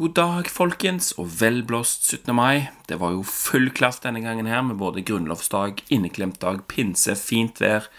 God 0.00 0.14
dag, 0.16 0.46
folkens, 0.48 1.10
og 1.20 1.26
velblåst 1.42 2.06
17. 2.08 2.30
mai. 2.32 2.70
Det 2.88 2.96
var 3.02 3.10
jo 3.12 3.24
full 3.26 3.66
klass 3.76 3.98
denne 4.00 4.22
gangen 4.24 4.46
her, 4.48 4.62
med 4.64 4.78
både 4.80 5.02
grunnlovsdag, 5.04 5.82
inneklemt 5.92 6.38
dag, 6.40 6.62
pinse, 6.72 7.12
fint 7.20 7.60
vær 7.60 7.90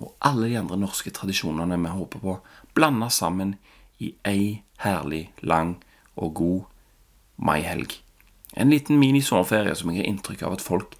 og 0.00 0.14
alle 0.24 0.48
de 0.48 0.56
andre 0.56 0.78
norske 0.80 1.12
tradisjonene 1.12 1.76
vi 1.82 1.92
håper 1.98 2.22
på, 2.22 2.38
blanda 2.72 3.10
sammen 3.12 3.58
i 4.00 4.14
ei 4.24 4.62
herlig, 4.86 5.26
lang 5.44 5.74
og 6.16 6.32
god 6.40 6.64
maihelg. 7.36 7.92
En 8.56 8.72
liten 8.72 8.96
mini-sommerferie 8.96 9.76
som 9.76 9.92
jeg 9.92 10.00
har 10.00 10.08
inntrykk 10.14 10.46
av 10.48 10.56
at 10.56 10.64
folk 10.64 10.96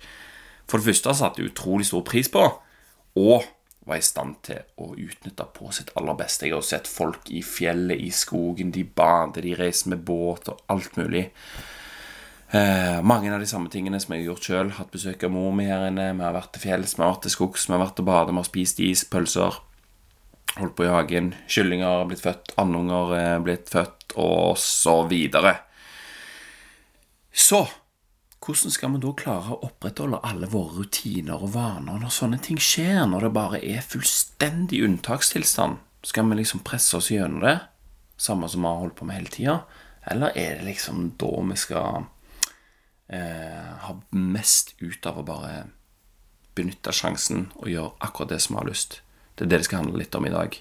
for 0.68 0.76
det 0.76 0.90
første 0.90 1.16
satte 1.22 1.48
utrolig 1.48 1.88
stor 1.88 2.04
pris 2.04 2.29
på, 2.29 2.45
og 3.16 3.48
var 3.85 4.01
i 4.01 4.05
stand 4.05 4.39
til 4.46 4.62
å 4.80 4.95
utnytte 4.96 5.46
på 5.57 5.71
sitt 5.77 5.93
aller 5.98 6.16
beste. 6.19 6.46
Jeg 6.48 6.57
har 6.57 6.64
sett 6.64 6.89
folk 6.89 7.29
i 7.29 7.43
fjellet, 7.45 8.01
i 8.01 8.11
skogen, 8.14 8.73
de 8.73 8.84
bader, 8.84 9.45
de 9.45 9.55
reiser 9.59 9.93
med 9.93 10.05
båt 10.09 10.48
og 10.52 10.62
alt 10.73 10.97
mulig. 11.01 11.27
Eh, 12.55 13.02
mange 13.02 13.33
av 13.34 13.42
de 13.42 13.48
samme 13.51 13.70
tingene 13.73 13.98
som 14.01 14.15
jeg 14.15 14.23
har 14.23 14.33
gjort 14.33 14.48
sjøl. 14.48 14.73
Hatt 14.78 14.92
besøk 14.95 15.27
av 15.27 15.33
mor 15.34 15.52
mi 15.56 15.66
her 15.69 15.89
inne. 15.89 16.12
Vi 16.15 16.25
har 16.25 16.37
vært 16.37 16.52
til 16.55 16.65
fjells, 16.69 16.97
vi 16.97 17.02
har 17.05 17.12
vært 17.12 17.25
til 17.27 17.34
skogs, 17.34 17.69
vi 17.69 17.77
har 17.77 17.83
vært 17.83 17.97
til 17.98 18.09
bade, 18.09 18.33
vi 18.33 18.41
har 18.41 18.48
spist 18.48 18.83
is, 18.84 19.05
pølser. 19.11 19.61
Holdt 20.55 20.77
på 20.78 20.87
i 20.87 20.92
hagen. 20.92 21.33
Kyllinger 21.51 21.89
har 21.91 22.09
blitt 22.09 22.23
født, 22.23 22.55
andunger 22.62 23.16
er 23.19 23.42
blitt 23.42 23.73
født, 23.73 24.14
og 24.23 24.55
så 24.62 25.01
videre. 25.11 25.56
Så 27.34 27.64
hvordan 28.45 28.73
skal 28.73 28.93
vi 28.93 29.01
da 29.01 29.12
klare 29.16 29.55
å 29.55 29.61
opprettholde 29.66 30.21
alle 30.27 30.48
våre 30.53 30.83
rutiner 30.83 31.41
og 31.41 31.55
vaner 31.55 32.01
når 32.01 32.12
sånne 32.12 32.41
ting 32.45 32.59
skjer, 32.61 33.07
når 33.09 33.27
det 33.27 33.37
bare 33.37 33.61
er 33.65 33.87
fullstendig 33.87 34.83
unntakstilstand? 34.84 35.80
Skal 36.05 36.29
vi 36.29 36.37
liksom 36.37 36.61
presse 36.67 36.98
oss 36.98 37.09
gjennom 37.12 37.41
det, 37.45 37.57
samme 38.20 38.48
som 38.53 38.65
vi 38.65 38.69
har 38.69 38.83
holdt 38.83 38.98
på 38.98 39.09
med 39.09 39.17
hele 39.17 39.33
tida? 39.33 39.57
Eller 40.12 40.37
er 40.37 40.59
det 40.59 40.69
liksom 40.69 41.15
da 41.20 41.30
vi 41.48 41.57
skal 41.57 42.05
eh, 43.09 43.73
ha 43.86 43.97
mest 44.12 44.75
ut 44.84 45.08
av 45.08 45.23
å 45.23 45.27
bare 45.27 45.55
benytte 46.55 46.92
sjansen 46.95 47.48
og 47.56 47.70
gjøre 47.73 47.97
akkurat 48.05 48.34
det 48.34 48.42
som 48.45 48.58
vi 48.58 48.61
har 48.61 48.69
lyst? 48.69 49.01
Det 49.34 49.47
er 49.47 49.55
det 49.55 49.62
det 49.62 49.69
skal 49.70 49.83
handle 49.83 50.03
litt 50.05 50.14
om 50.14 50.29
i 50.29 50.34
dag. 50.34 50.61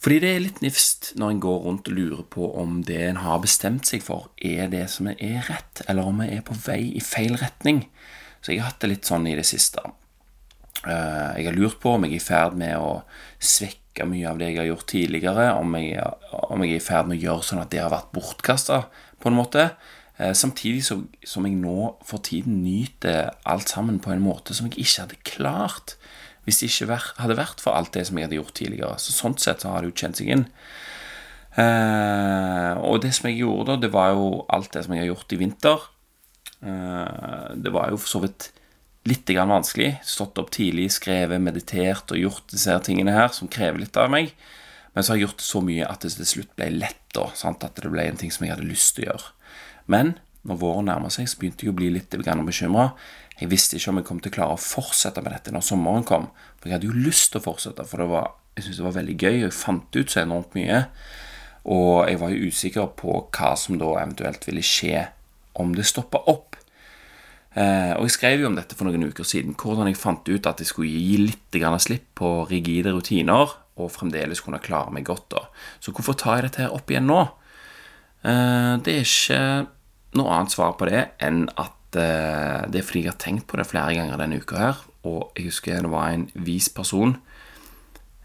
Fordi 0.00 0.16
det 0.22 0.28
er 0.32 0.44
litt 0.44 0.60
nifst 0.64 1.10
når 1.20 1.34
en 1.34 1.40
går 1.44 1.58
rundt 1.66 1.88
og 1.90 1.96
lurer 1.96 2.22
på 2.32 2.46
om 2.62 2.78
det 2.88 3.00
en 3.04 3.20
har 3.20 3.42
bestemt 3.42 3.88
seg 3.90 4.04
for, 4.04 4.30
er 4.36 4.70
det 4.72 4.86
som 4.92 5.10
er 5.12 5.44
rett, 5.50 5.82
eller 5.88 6.08
om 6.08 6.22
en 6.24 6.32
er 6.32 6.44
på 6.46 6.56
vei 6.56 6.80
i 6.96 7.02
feil 7.04 7.36
retning. 7.40 7.84
Så 8.40 8.54
jeg 8.54 8.62
har 8.62 8.72
hatt 8.72 8.80
det 8.80 8.94
litt 8.94 9.10
sånn 9.10 9.28
i 9.28 9.36
det 9.36 9.44
siste. 9.48 9.84
Eh, 10.88 11.36
jeg 11.36 11.50
har 11.50 11.58
lurt 11.58 11.76
på 11.82 11.92
om 11.98 12.06
jeg 12.08 12.16
er 12.16 12.16
i 12.16 12.24
ferd 12.24 12.56
med 12.56 12.80
å 12.80 13.02
svekke 13.36 14.06
mye 14.08 14.30
av 14.30 14.40
det 14.40 14.48
jeg 14.48 14.62
har 14.62 14.70
gjort 14.70 14.88
tidligere, 14.88 15.46
om 15.60 15.76
jeg, 15.76 16.00
om 16.48 16.64
jeg 16.64 16.72
er 16.72 16.80
i 16.80 16.86
ferd 16.86 17.10
med 17.10 17.20
å 17.20 17.24
gjøre 17.26 17.48
sånn 17.50 17.60
at 17.60 17.72
det 17.74 17.82
har 17.84 17.92
vært 17.92 18.14
bortkasta, 18.16 18.86
på 19.20 19.28
en 19.28 19.36
måte. 19.36 19.66
Eh, 20.16 20.32
samtidig 20.32 20.80
som 20.86 21.44
jeg 21.44 21.60
nå 21.60 21.76
for 22.08 22.24
tiden 22.24 22.62
nyter 22.64 23.34
alt 23.44 23.68
sammen 23.68 24.00
på 24.00 24.14
en 24.14 24.24
måte 24.24 24.56
som 24.56 24.70
jeg 24.70 24.80
ikke 24.80 25.04
hadde 25.04 25.20
klart 25.28 25.98
hvis 26.46 26.60
det 26.60 26.70
ikke 26.70 26.98
hadde 27.20 27.38
vært 27.38 27.62
for 27.62 27.76
alt 27.76 27.92
det 27.94 28.06
som 28.08 28.18
jeg 28.18 28.28
hadde 28.28 28.38
gjort 28.38 28.54
tidligere. 28.56 29.00
Så 29.02 29.14
Sånn 29.14 29.36
sett 29.40 29.64
så 29.64 29.74
har 29.74 29.82
det 29.82 29.92
jo 29.92 29.98
kjent 30.02 30.20
seg 30.20 30.30
inn. 30.34 30.46
Eh, 31.60 32.72
og 32.86 33.02
det 33.02 33.12
som 33.16 33.28
jeg 33.28 33.42
gjorde 33.42 33.72
da, 33.72 33.80
det 33.82 33.90
var 33.92 34.14
jo 34.14 34.30
alt 34.52 34.70
det 34.74 34.84
som 34.86 34.94
jeg 34.94 35.04
har 35.04 35.12
gjort 35.12 35.34
i 35.34 35.40
vinter. 35.40 35.84
Eh, 36.60 37.50
det 37.60 37.74
var 37.74 37.92
jo 37.92 38.00
for 38.00 38.14
så 38.14 38.22
vidt 38.24 38.50
litt 39.08 39.28
grann 39.28 39.52
vanskelig. 39.52 39.92
Stått 40.06 40.40
opp 40.40 40.52
tidlig, 40.54 40.90
skrevet, 40.96 41.42
meditert 41.42 42.12
og 42.12 42.20
gjort 42.20 42.48
disse 42.52 42.78
tingene 42.86 43.14
her, 43.16 43.30
som 43.36 43.50
krever 43.50 43.84
litt 43.84 44.00
av 44.00 44.10
meg. 44.12 44.32
Men 44.94 45.04
så 45.04 45.12
har 45.12 45.20
jeg 45.20 45.28
gjort 45.28 45.44
så 45.44 45.62
mye 45.64 45.86
at 45.86 46.02
det 46.04 46.14
til 46.16 46.28
slutt 46.34 46.56
ble 46.58 46.70
lett, 46.74 47.04
da. 47.14 47.28
Sant? 47.38 47.64
At 47.66 47.78
det 47.78 47.92
ble 47.92 48.08
en 48.08 48.18
ting 48.20 48.32
som 48.34 48.46
jeg 48.46 48.54
hadde 48.56 48.68
lyst 48.68 48.96
til 48.96 49.06
å 49.06 49.12
gjøre. 49.12 49.30
Men 49.90 50.16
når 50.46 50.60
våren 50.62 50.88
nærmer 50.88 51.12
seg, 51.12 51.28
så 51.28 51.38
begynte 51.40 51.66
jeg 51.66 51.74
å 51.74 51.78
bli 51.78 51.90
litt 51.92 52.14
bekymra. 52.14 52.90
Jeg 53.40 53.48
visste 53.48 53.78
ikke 53.78 53.92
om 53.92 54.00
jeg 54.00 54.06
kom 54.08 54.20
til 54.20 54.32
å 54.32 54.36
klare 54.36 54.56
å 54.56 54.60
fortsette 54.60 55.22
med 55.24 55.32
dette 55.32 55.52
når 55.54 55.64
sommeren 55.64 56.04
kom. 56.08 56.28
For 56.60 56.68
jeg 56.68 56.76
hadde 56.76 56.90
jo 56.90 57.04
lyst 57.08 57.32
til 57.32 57.40
å 57.40 57.46
fortsette, 57.46 57.86
for 57.88 58.04
var, 58.10 58.34
jeg 58.56 58.66
syntes 58.66 58.82
det 58.82 58.86
var 58.86 58.98
veldig 58.98 59.16
gøy, 59.16 59.36
og 59.38 59.46
jeg 59.46 59.56
fant 59.56 59.96
ut 59.96 60.12
så 60.12 60.22
enormt 60.22 60.56
mye. 60.58 60.82
Og 61.72 62.08
jeg 62.08 62.20
var 62.20 62.34
jo 62.34 62.50
usikker 62.52 62.92
på 63.00 63.16
hva 63.24 63.54
som 63.60 63.80
da 63.80 63.94
eventuelt 64.02 64.44
ville 64.48 64.64
skje 64.64 65.06
om 65.60 65.72
det 65.76 65.88
stoppa 65.88 66.20
opp. 66.30 66.58
Eh, 67.58 67.96
og 67.96 68.06
jeg 68.06 68.14
skrev 68.14 68.44
jo 68.44 68.50
om 68.50 68.60
dette 68.60 68.76
for 68.78 68.86
noen 68.86 69.08
uker 69.10 69.26
siden, 69.26 69.56
hvordan 69.58 69.88
jeg 69.90 69.98
fant 69.98 70.28
ut 70.28 70.46
at 70.46 70.60
jeg 70.62 70.70
skulle 70.70 70.92
gi 70.92 71.16
litt 71.24 71.58
slipp 71.82 72.06
på 72.20 72.46
rigide 72.50 72.92
rutiner, 72.94 73.56
og 73.80 73.90
fremdeles 73.90 74.44
kunne 74.44 74.60
klare 74.60 74.92
meg 74.92 75.08
godt. 75.08 75.30
da. 75.30 75.48
Så 75.80 75.92
hvorfor 75.92 76.14
tar 76.14 76.36
jeg 76.36 76.50
dette 76.50 76.62
her 76.62 76.76
opp 76.76 76.90
igjen 76.90 77.08
nå? 77.08 77.20
Eh, 78.22 78.76
det 78.84 78.94
er 78.94 79.04
ikke 79.08 79.42
noe 80.20 80.36
annet 80.36 80.52
svar 80.52 80.76
på 80.76 80.88
det 80.90 81.08
enn 81.22 81.48
at 81.56 81.79
det 81.96 82.78
er 82.80 82.86
fordi 82.86 83.04
jeg 83.04 83.12
har 83.12 83.20
tenkt 83.20 83.48
på 83.50 83.58
det 83.58 83.68
flere 83.70 83.96
ganger 83.96 84.20
denne 84.20 84.40
uka 84.40 84.60
her. 84.60 84.80
Og 85.08 85.32
jeg 85.36 85.48
husker 85.50 85.80
det 85.82 85.92
var 85.92 86.12
en 86.12 86.28
vis 86.34 86.68
person. 86.72 87.16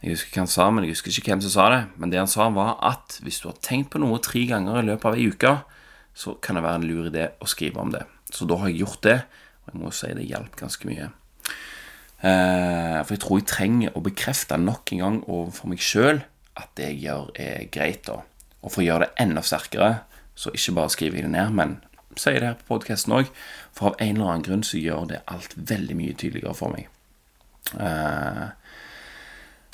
Jeg 0.04 0.14
husker 0.14 0.36
hva 0.36 0.44
han 0.44 0.52
sa, 0.52 0.68
men 0.70 0.86
jeg 0.86 0.94
husker 0.94 1.16
ikke 1.16 1.32
hvem 1.34 1.44
som 1.46 1.54
sa 1.56 1.68
det. 1.74 1.82
Men 1.98 2.12
det 2.12 2.22
han 2.22 2.30
sa, 2.30 2.50
var 2.54 2.76
at 2.86 3.18
hvis 3.26 3.40
du 3.42 3.50
har 3.50 3.58
tenkt 3.66 3.94
på 3.94 4.02
noe 4.04 4.22
tre 4.22 4.44
ganger 4.50 4.82
i 4.82 4.88
løpet 4.92 5.10
av 5.10 5.18
ei 5.18 5.30
uke, 5.32 5.54
så 6.16 6.36
kan 6.44 6.60
det 6.60 6.66
være 6.66 6.82
en 6.82 6.88
lur 6.88 7.10
idé 7.10 7.30
å 7.42 7.50
skrive 7.50 7.82
om 7.82 7.92
det. 7.96 8.06
Så 8.32 8.48
da 8.48 8.60
har 8.62 8.72
jeg 8.72 8.84
gjort 8.84 9.02
det, 9.08 9.18
og 9.66 9.74
jeg 9.74 9.82
må 9.82 9.94
si 9.96 10.12
det 10.16 10.28
hjalp 10.30 10.56
ganske 10.60 10.90
mye. 10.90 11.10
Eh, 12.26 13.00
for 13.02 13.16
jeg 13.16 13.22
tror 13.24 13.42
jeg 13.42 13.50
trenger 13.50 13.98
å 13.98 14.04
bekrefte 14.06 14.58
nok 14.62 14.94
en 14.94 15.04
gang 15.04 15.18
overfor 15.26 15.70
meg 15.72 15.84
sjøl 15.84 16.22
at 16.56 16.72
det 16.80 16.94
jeg 16.94 17.02
gjør, 17.08 17.34
er 17.36 17.66
greit. 17.74 18.06
da. 18.08 18.22
Og 18.64 18.72
for 18.72 18.82
å 18.82 18.88
gjøre 18.88 19.08
det 19.08 19.26
enda 19.26 19.44
sterkere, 19.46 19.92
så 20.36 20.54
ikke 20.56 20.78
bare 20.78 20.94
skriver 20.94 21.20
jeg 21.20 21.28
det 21.28 21.34
ned, 21.36 21.52
men 21.56 21.76
sier 22.20 22.40
det 22.40 22.50
her 22.50 22.60
på 22.60 22.76
podkasten 22.76 23.16
òg, 23.16 23.32
for 23.76 23.92
av 23.92 24.02
en 24.04 24.16
eller 24.16 24.32
annen 24.32 24.46
grunn 24.46 24.66
så 24.66 24.82
gjør 24.82 25.10
det 25.12 25.24
alt 25.32 25.56
veldig 25.58 25.98
mye 26.00 26.16
tydeligere 26.18 26.56
for 26.58 26.76
meg. 26.76 26.90
Uh, 27.74 28.52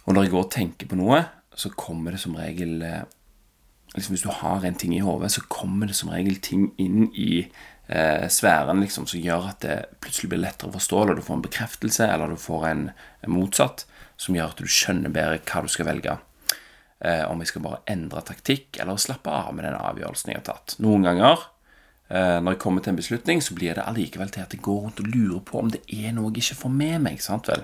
og 0.08 0.16
når 0.16 0.26
jeg 0.26 0.34
går 0.34 0.46
og 0.46 0.54
tenker 0.54 0.90
på 0.90 1.00
noe, 1.00 1.24
så 1.58 1.72
kommer 1.76 2.16
det 2.16 2.22
som 2.24 2.38
regel 2.40 2.78
uh, 2.80 3.02
liksom 3.92 4.16
Hvis 4.16 4.24
du 4.24 4.32
har 4.32 4.64
en 4.64 4.78
ting 4.80 4.94
i 4.96 5.04
hodet, 5.04 5.34
så 5.34 5.44
kommer 5.52 5.90
det 5.90 5.98
som 6.00 6.14
regel 6.14 6.38
ting 6.40 6.70
inn 6.80 7.10
i 7.12 7.42
eh, 7.92 8.28
sfæren 8.32 8.80
liksom, 8.80 9.04
som 9.04 9.20
gjør 9.20 9.50
at 9.50 9.66
det 9.66 9.76
plutselig 10.00 10.30
blir 10.32 10.40
lettere 10.46 10.72
å 10.72 10.78
forstå, 10.78 11.02
eller 11.02 11.20
du 11.20 11.26
får 11.26 11.36
en 11.36 11.44
bekreftelse, 11.44 12.08
eller 12.08 12.32
du 12.32 12.40
får 12.40 12.68
en, 12.70 12.86
motsatt, 13.28 13.84
som 14.16 14.38
gjør 14.38 14.54
at 14.54 14.64
du 14.64 14.72
skjønner 14.72 15.12
bedre 15.12 15.42
hva 15.44 15.66
du 15.66 15.68
skal 15.76 15.90
velge. 15.90 16.16
om 17.28 17.44
jeg 17.44 17.52
skal 17.52 17.66
bare 17.66 17.82
endre 17.92 18.24
taktikk, 18.24 18.80
eller 18.80 18.96
slappe 18.96 19.28
av 19.28 19.52
med 19.58 19.68
den 19.68 19.76
avgjørelsen 19.76 20.32
jeg 20.32 20.40
har 20.40 20.48
tatt. 20.54 20.78
Noen 20.80 21.10
ganger 21.10 21.44
Eh, 21.44 21.61
når 22.12 22.56
jeg 22.56 22.60
kommer 22.60 22.84
til 22.84 22.92
en 22.92 22.98
beslutning, 23.00 23.40
så 23.40 23.56
blir 23.56 23.78
det 23.78 23.86
allikevel 23.88 24.32
til 24.34 24.44
at 24.44 24.52
jeg 24.52 24.60
går 24.66 24.82
rundt 24.84 25.00
og 25.00 25.10
lurer 25.14 25.44
på 25.48 25.62
om 25.62 25.70
det 25.72 25.80
er 25.88 26.12
noe 26.18 26.34
jeg 26.34 26.44
ikke 26.44 26.62
får 26.66 26.74
med 26.76 26.98
meg. 27.06 27.22
sant 27.24 27.48
vel? 27.48 27.64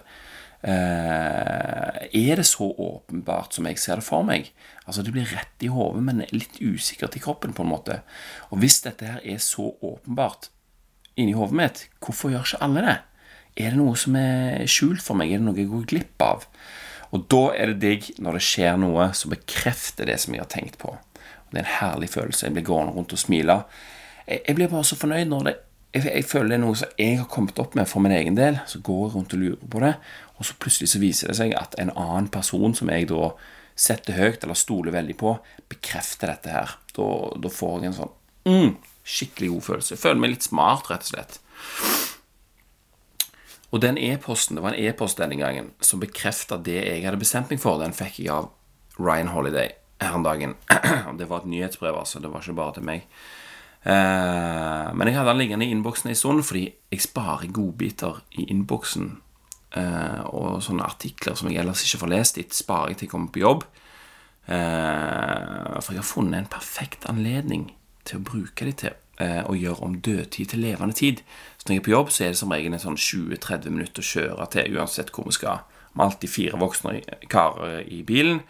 Eh, 0.62 2.08
er 2.18 2.36
det 2.40 2.46
så 2.50 2.66
åpenbart 2.66 3.54
som 3.54 3.68
jeg 3.70 3.78
ser 3.78 4.02
det 4.02 4.08
for 4.08 4.26
meg? 4.26 4.50
Altså 4.86 5.04
Det 5.04 5.14
blir 5.14 5.30
rett 5.30 5.62
i 5.64 5.70
hodet, 5.70 6.04
men 6.04 6.26
litt 6.32 6.58
usikkert 6.62 7.16
i 7.16 7.22
kroppen, 7.22 7.54
på 7.54 7.64
en 7.64 7.72
måte. 7.72 8.02
Og 8.50 8.60
hvis 8.60 8.82
dette 8.82 9.06
her 9.06 9.22
er 9.24 9.38
så 9.38 9.76
åpenbart 9.82 10.50
inni 11.16 11.38
hodet 11.38 11.58
mitt, 11.58 11.88
hvorfor 12.02 12.34
gjør 12.34 12.46
ikke 12.46 12.64
alle 12.66 12.86
det? 12.86 12.98
Er 13.58 13.74
det 13.74 13.80
noe 13.80 13.96
som 13.98 14.16
er 14.16 14.66
skjult 14.70 15.02
for 15.02 15.18
meg? 15.18 15.32
Er 15.32 15.42
det 15.42 15.48
noe 15.48 15.58
jeg 15.58 15.70
går 15.70 15.90
glipp 15.90 16.22
av? 16.22 16.48
Og 17.16 17.24
da 17.32 17.44
er 17.56 17.72
det 17.72 17.82
digg 17.82 18.10
når 18.20 18.38
det 18.38 18.46
skjer 18.46 18.82
noe 18.82 19.12
som 19.16 19.32
bekrefter 19.32 20.10
det 20.10 20.20
som 20.20 20.34
jeg 20.34 20.44
har 20.44 20.52
tenkt 20.52 20.78
på. 20.82 20.92
Og 20.92 21.54
det 21.54 21.62
er 21.62 21.66
en 21.66 21.78
herlig 21.80 22.10
følelse. 22.12 22.46
Jeg 22.46 22.58
blir 22.58 22.68
gående 22.68 22.94
rundt 22.98 23.16
og 23.16 23.22
smile 23.22 23.62
jeg, 24.28 24.44
jeg 24.44 24.56
blir 24.58 24.72
bare 24.72 24.88
så 24.88 25.00
fornøyd 25.00 25.32
når 25.32 25.50
det 25.50 25.56
jeg, 25.96 26.04
jeg, 26.12 26.26
føler 26.28 26.52
det 26.52 26.58
er 26.58 26.64
noe 26.66 26.78
som 26.78 26.98
jeg 27.00 27.20
har 27.22 27.30
kommet 27.32 27.60
opp 27.64 27.78
med 27.78 27.88
for 27.90 28.04
min 28.04 28.14
egen 28.14 28.36
del. 28.38 28.60
Så 28.70 28.82
går 28.86 29.06
jeg 29.06 29.14
rundt 29.16 29.34
og 29.34 29.40
lurer 29.42 29.70
på 29.72 29.80
det, 29.82 29.94
og 30.38 30.46
så 30.46 30.58
plutselig 30.60 30.92
så 30.92 31.02
viser 31.02 31.32
det 31.32 31.38
seg 31.40 31.56
at 31.58 31.78
en 31.82 31.94
annen 31.96 32.28
person 32.34 32.76
som 32.78 32.92
jeg 32.92 33.08
da 33.10 33.32
setter 33.78 34.18
høyt 34.18 34.44
eller 34.44 34.58
stoler 34.58 34.94
veldig 34.94 35.16
på, 35.18 35.32
bekrefter 35.72 36.34
dette 36.34 36.54
her. 36.54 36.76
Da, 36.98 37.08
da 37.40 37.54
får 37.54 37.80
jeg 37.80 37.92
en 37.92 37.98
sånn 38.02 38.14
mm, 38.50 38.76
skikkelig 39.08 39.52
god 39.56 39.66
følelse. 39.70 39.96
Jeg 39.96 40.04
føler 40.04 40.22
meg 40.22 40.34
litt 40.36 40.50
smart, 40.50 40.92
rett 40.92 41.08
og 41.08 41.14
slett. 41.14 41.40
Og 43.76 43.82
den 43.84 44.00
e-posten, 44.00 44.58
det 44.58 44.64
var 44.64 44.76
en 44.76 44.86
e-post 44.90 45.20
denne 45.20 45.40
gangen, 45.40 45.74
som 45.84 46.02
bekrefta 46.04 46.60
det 46.62 46.80
jeg 46.82 47.04
hadde 47.06 47.20
bestemt 47.22 47.52
meg 47.54 47.62
for. 47.64 47.82
Den 47.82 47.96
fikk 47.96 48.22
jeg 48.24 48.32
av 48.34 48.52
Ryan 49.00 49.34
Holiday 49.34 49.74
her 50.02 50.16
en 50.16 50.26
dagen. 50.26 50.56
Det 51.18 51.28
var 51.30 51.42
et 51.42 51.52
nyhetsbrev, 51.52 51.98
altså. 51.98 52.22
Det 52.22 52.30
var 52.32 52.46
ikke 52.46 52.58
bare 52.58 52.78
til 52.78 52.86
meg. 52.86 53.08
Eh, 53.86 54.88
men 54.94 55.08
jeg 55.08 55.16
hadde 55.16 55.32
den 55.32 55.42
liggende 55.42 55.68
i 55.68 55.72
innboksen 55.72 56.10
en 56.12 56.18
stund 56.18 56.44
fordi 56.44 56.66
jeg 56.92 57.04
sparer 57.06 57.52
godbiter 57.54 58.22
i 58.40 58.48
innboksen. 58.52 59.10
Eh, 59.78 60.22
og 60.32 60.62
sånne 60.66 60.88
artikler 60.88 61.38
som 61.38 61.52
jeg 61.52 61.62
ellers 61.62 61.84
ikke 61.86 62.02
får 62.04 62.14
lest, 62.14 62.40
dit, 62.40 62.56
sparer 62.56 62.94
jeg 62.94 63.02
til 63.02 63.08
jeg 63.08 63.14
kommer 63.14 63.34
på 63.34 63.44
jobb. 63.44 63.66
Eh, 64.48 65.78
for 65.82 65.94
jeg 65.94 66.02
har 66.02 66.08
funnet 66.08 66.40
en 66.42 66.52
perfekt 66.52 67.08
anledning 67.12 67.70
til 68.08 68.20
å 68.20 68.26
bruke 68.32 68.68
de 68.68 68.80
til 68.86 69.04
å 69.18 69.56
gjøre 69.58 69.82
om 69.82 69.96
dødtid 70.06 70.52
til 70.52 70.62
levende 70.62 70.94
tid. 70.94 71.24
Så 71.58 71.66
når 71.66 71.74
jeg 71.74 71.82
er 71.82 71.86
på 71.88 71.92
jobb, 71.96 72.10
så 72.14 72.22
er 72.22 72.36
det 72.36 72.38
som 72.38 72.52
regel 72.54 72.76
en 72.78 72.84
sånn 72.84 73.00
20-30 73.02 73.74
minutter 73.74 74.06
å 74.06 74.10
kjøre 74.12 74.46
til, 74.54 74.76
uansett 74.78 75.10
hvor 75.10 75.26
vi 75.26 75.34
skal. 75.34 75.64
Har 75.98 76.04
alltid 76.06 76.30
fire 76.30 76.60
voksne 76.62 77.00
karer 77.34 77.80
i 77.82 78.04
bilen. 78.06 78.44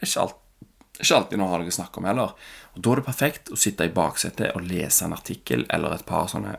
Ikke 0.00 0.24
alt 0.24 0.40
Ikke 0.94 1.18
alltid 1.18 1.40
noe 1.42 1.58
å 1.60 1.74
snakke 1.74 2.00
om 2.00 2.08
heller. 2.08 2.32
Og 2.74 2.82
Da 2.82 2.92
er 2.92 3.00
det 3.00 3.06
perfekt 3.06 3.50
å 3.54 3.58
sitte 3.58 3.86
i 3.86 3.94
baksetet 3.94 4.54
og 4.54 4.66
lese 4.66 5.04
en 5.06 5.14
artikkel 5.14 5.66
eller 5.70 5.94
et 5.94 6.06
par 6.06 6.26
sånne 6.30 6.56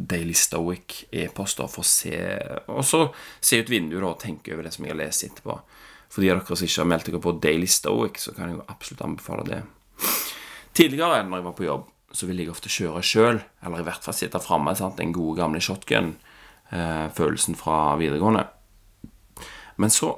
Daily 0.00 0.32
Stoic 0.34 1.04
e-poster 1.12 1.68
for 1.68 1.84
å 1.84 1.88
se 1.88 2.16
Og 2.68 2.84
så 2.86 3.02
se 3.40 3.60
ut 3.60 3.70
vinduet 3.70 4.06
og 4.06 4.20
tenke 4.22 4.54
over 4.54 4.64
det 4.64 4.72
som 4.72 4.86
jeg 4.86 4.94
har 4.94 5.00
lest 5.02 5.26
etterpå. 5.26 5.58
For 6.10 6.24
de 6.24 6.30
av 6.32 6.40
dere 6.40 6.56
som 6.56 6.66
ikke 6.66 6.80
har 6.80 6.88
meldt 6.90 7.10
dere 7.10 7.22
på 7.22 7.36
Daily 7.42 7.68
Stoic, 7.70 8.18
så 8.18 8.32
kan 8.34 8.48
jeg 8.48 8.56
jo 8.58 8.64
absolutt 8.72 9.04
anbefale 9.06 9.44
det. 9.46 9.60
Tidligere, 10.74 11.22
når 11.26 11.38
jeg 11.38 11.46
var 11.46 11.54
på 11.58 11.66
jobb, 11.68 11.84
så 12.10 12.26
ville 12.26 12.42
jeg 12.42 12.50
ofte 12.50 12.72
kjøre 12.72 13.02
sjøl, 13.06 13.38
eller 13.62 13.82
i 13.82 13.86
hvert 13.86 14.02
fall 14.02 14.16
sitte 14.16 14.40
framme. 14.42 14.74
Den 14.98 15.12
gode, 15.14 15.36
gamle 15.38 15.60
shotgun-følelsen 15.62 17.58
fra 17.58 17.94
videregående. 18.00 18.42
Men 19.78 19.94
så 19.94 20.16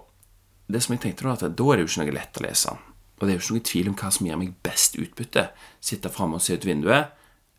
Det 0.72 0.80
som 0.80 0.94
jeg 0.94 1.02
tenkte 1.02 1.26
da, 1.26 1.32
at 1.34 1.56
da 1.58 1.64
er 1.68 1.76
det 1.76 1.82
jo 1.82 1.88
ikke 1.90 2.04
noe 2.06 2.14
lett 2.16 2.38
å 2.38 2.42
lese. 2.46 2.70
Og 3.22 3.28
det 3.28 3.36
er 3.36 3.36
jo 3.36 3.42
ikke 3.44 3.54
noen 3.54 3.68
tvil 3.68 3.88
om 3.92 3.94
hva 4.00 4.08
som 4.10 4.26
gir 4.26 4.38
meg 4.40 4.54
best 4.66 4.96
utbytte. 4.98 5.44
Sitte 5.78 6.10
framme 6.10 6.40
og 6.40 6.42
se 6.42 6.56
ut 6.58 6.64
vinduet, 6.66 7.12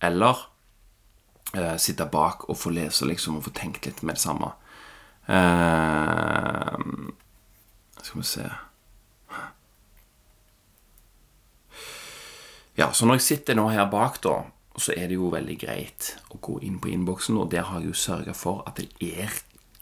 eller 0.04 0.42
eh, 1.56 1.78
sitte 1.80 2.04
bak 2.12 2.44
og 2.52 2.60
få 2.60 2.74
lese 2.76 3.08
liksom, 3.08 3.40
og 3.40 3.46
få 3.46 3.54
tenkt 3.56 3.88
litt 3.88 4.02
med 4.04 4.20
det 4.20 4.26
samme. 4.26 4.52
Eh, 5.32 6.76
skal 8.04 8.20
vi 8.20 8.28
se 8.28 8.50
Ja, 12.76 12.90
så 12.92 13.06
når 13.06 13.22
jeg 13.22 13.28
sitter 13.30 13.56
nå 13.56 13.70
her 13.70 13.86
bak, 13.88 14.18
da, 14.26 14.42
så 14.76 14.96
er 14.98 15.08
det 15.08 15.16
jo 15.16 15.30
veldig 15.32 15.56
greit 15.62 16.16
å 16.34 16.42
gå 16.44 16.58
inn 16.66 16.80
på 16.82 16.90
innboksen, 16.90 17.38
og 17.38 17.52
der 17.54 17.70
har 17.70 17.80
jeg 17.80 17.94
jo 17.94 18.00
sørga 18.02 18.34
for 18.36 18.66
at 18.68 18.82
det 18.82 18.90
er 19.00 19.32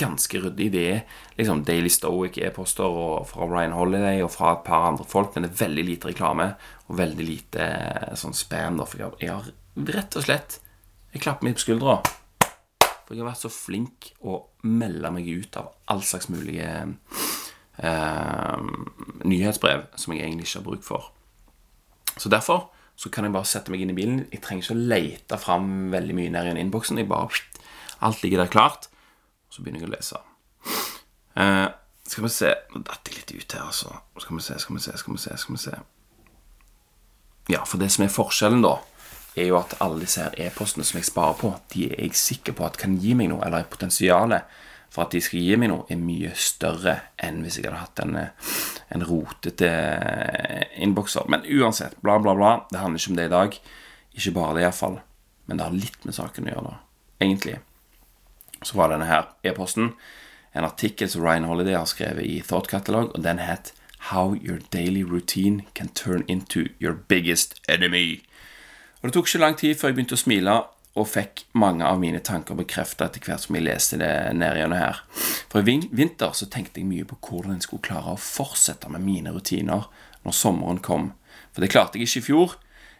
ganske 0.01 0.41
ryddig. 0.41 0.69
Det 0.73 0.85
er 0.91 1.03
liksom 1.39 1.63
Daily 1.67 1.91
Stoic 1.93 2.39
e-poster 2.41 2.89
og 2.89 3.27
fra 3.29 3.47
Ryan 3.49 3.75
Holiday 3.77 4.23
og 4.25 4.33
fra 4.33 4.55
et 4.55 4.65
par 4.65 4.87
andre 4.89 5.05
folk, 5.07 5.35
men 5.35 5.45
det 5.45 5.53
er 5.53 5.61
veldig 5.65 5.85
lite 5.87 6.11
reklame 6.11 6.47
og 6.87 6.97
veldig 6.99 7.27
lite 7.27 7.67
eh, 7.67 8.15
sånn 8.19 8.35
spam. 8.37 8.81
For 8.81 9.03
jeg 9.21 9.31
har 9.31 9.51
rett 9.91 10.17
og 10.19 10.27
slett 10.27 10.59
Jeg 11.11 11.25
klapper 11.25 11.43
meg 11.43 11.57
på 11.57 11.65
skuldra. 11.65 11.97
For 13.03 13.17
jeg 13.17 13.25
har 13.25 13.33
vært 13.33 13.43
så 13.43 13.51
flink 13.51 14.13
å 14.23 14.37
melde 14.63 15.09
meg 15.11 15.25
ut 15.27 15.57
av 15.59 15.73
all 15.91 16.03
slags 16.07 16.29
mulige 16.31 16.69
eh, 17.83 18.61
nyhetsbrev 19.27 19.89
som 19.99 20.15
jeg 20.15 20.23
egentlig 20.23 20.47
ikke 20.47 20.61
har 20.61 20.69
bruk 20.69 20.85
for. 20.87 21.09
Så 22.15 22.31
derfor 22.31 22.69
så 22.95 23.11
kan 23.11 23.27
jeg 23.27 23.33
bare 23.35 23.49
sette 23.49 23.73
meg 23.73 23.83
inn 23.83 23.91
i 23.91 23.97
bilen. 23.97 24.23
Jeg 24.31 24.43
trenger 24.45 24.63
ikke 24.63 24.77
å 24.77 24.87
lete 24.93 25.41
fram 25.41 25.67
veldig 25.91 26.15
mye 26.15 26.31
ned 26.31 26.53
i 26.53 26.63
innboksen. 26.63 27.01
Jeg 27.01 27.09
bare, 27.11 27.43
Alt 28.01 28.23
ligger 28.23 28.45
der 28.45 28.53
klart. 28.55 28.87
Så 29.51 29.63
begynner 29.63 29.83
jeg 29.83 29.89
å 29.89 29.93
lese. 29.95 30.21
Eh, 31.41 31.67
skal 32.11 32.25
vi 32.25 32.29
se 32.33 32.49
Nå 32.73 32.81
datt 32.83 33.07
jeg 33.07 33.17
litt 33.17 33.33
ut 33.35 33.55
her, 33.55 33.67
altså. 33.67 33.93
Skal 34.19 34.37
vi 34.37 34.45
se, 34.45 34.57
skal 34.59 34.77
vi 34.77 34.83
se, 34.83 34.95
skal 34.99 35.15
vi 35.15 35.21
se. 35.23 35.37
skal 35.37 35.55
vi 35.55 35.61
se 35.63 35.75
Ja, 37.51 37.63
for 37.65 37.81
det 37.81 37.91
som 37.91 38.05
er 38.05 38.13
forskjellen, 38.13 38.63
da, 38.63 38.77
er 39.35 39.47
jo 39.49 39.57
at 39.59 39.77
alle 39.83 40.03
disse 40.03 40.23
her 40.23 40.35
e-postene 40.39 40.85
som 40.87 40.99
jeg 40.99 41.07
sparer 41.07 41.39
på, 41.39 41.53
de 41.73 41.87
er 41.89 42.03
jeg 42.05 42.19
sikker 42.19 42.55
på 42.55 42.67
at 42.67 42.77
kan 42.79 42.97
gi 42.99 43.15
meg 43.17 43.31
noe, 43.31 43.43
eller 43.47 43.67
potensialet 43.67 44.59
for 44.91 45.05
at 45.05 45.15
de 45.15 45.21
skal 45.23 45.39
gi 45.39 45.55
meg 45.59 45.71
noe, 45.71 45.85
er 45.87 45.99
mye 45.99 46.33
større 46.35 46.97
enn 47.23 47.39
hvis 47.45 47.61
jeg 47.61 47.69
hadde 47.69 47.79
hatt 47.79 48.01
en, 48.03 48.17
en 48.91 49.05
rotete 49.07 49.69
innbokser. 50.83 51.29
Men 51.31 51.47
uansett, 51.47 51.95
bla, 52.03 52.17
bla, 52.19 52.35
bla. 52.35 52.51
Det 52.67 52.81
handler 52.81 52.99
ikke 52.99 53.13
om 53.13 53.19
det 53.21 53.27
i 53.29 53.31
dag. 53.31 53.55
Ikke 54.19 54.33
bare 54.35 54.57
det, 54.57 54.65
iallfall. 54.65 54.97
Men 55.47 55.59
det 55.59 55.67
har 55.67 55.77
litt 55.77 56.07
med 56.07 56.17
saken 56.17 56.49
å 56.49 56.51
gjøre, 56.51 56.73
da. 56.73 57.05
Egentlig. 57.23 57.55
Så 58.63 58.77
var 58.77 58.91
denne 58.91 59.09
her 59.09 59.31
e-posten 59.43 59.93
en 60.55 60.67
artikkel 60.67 61.09
som 61.09 61.23
Ryan 61.23 61.47
Holiday 61.47 61.77
har 61.77 61.87
skrevet 61.87 62.27
i 62.27 62.41
Thought 62.43 62.67
Catalog, 62.67 63.15
og 63.15 63.23
den 63.23 63.39
het 63.39 63.73
How 64.11 64.35
your 64.35 64.59
daily 64.73 65.03
routine 65.03 65.63
can 65.75 65.87
turn 65.87 66.23
into 66.27 66.65
your 66.81 66.93
biggest 66.93 67.55
enemy. 67.69 68.23
Og 69.01 69.07
Det 69.07 69.13
tok 69.13 69.27
ikke 69.27 69.39
lang 69.39 69.57
tid 69.57 69.75
før 69.75 69.87
jeg 69.87 69.95
begynte 69.95 70.17
å 70.17 70.21
smile 70.21 70.55
og 70.99 71.07
fikk 71.07 71.45
mange 71.55 71.85
av 71.87 71.99
mine 72.01 72.19
tanker 72.19 72.57
bekreftet 72.57 73.05
etter 73.05 73.23
hvert 73.23 73.45
som 73.45 73.55
jeg 73.55 73.63
leste 73.63 73.99
det 74.01 74.11
ned 74.35 74.75
her. 74.75 74.99
For 75.49 75.61
i 75.61 75.79
vinter 75.91 76.33
så 76.35 76.49
tenkte 76.51 76.81
jeg 76.81 76.89
mye 76.89 77.07
på 77.07 77.15
hvordan 77.21 77.55
jeg 77.55 77.67
skulle 77.67 77.85
klare 77.85 78.15
å 78.15 78.19
fortsette 78.19 78.89
med 78.91 79.05
mine 79.05 79.31
rutiner 79.31 79.87
når 80.25 80.35
sommeren 80.35 80.81
kom. 80.83 81.13
For 81.53 81.63
det 81.63 81.71
klarte 81.71 81.97
jeg 81.97 82.09
ikke 82.09 82.19
i 82.19 82.27
fjor. 82.27 82.57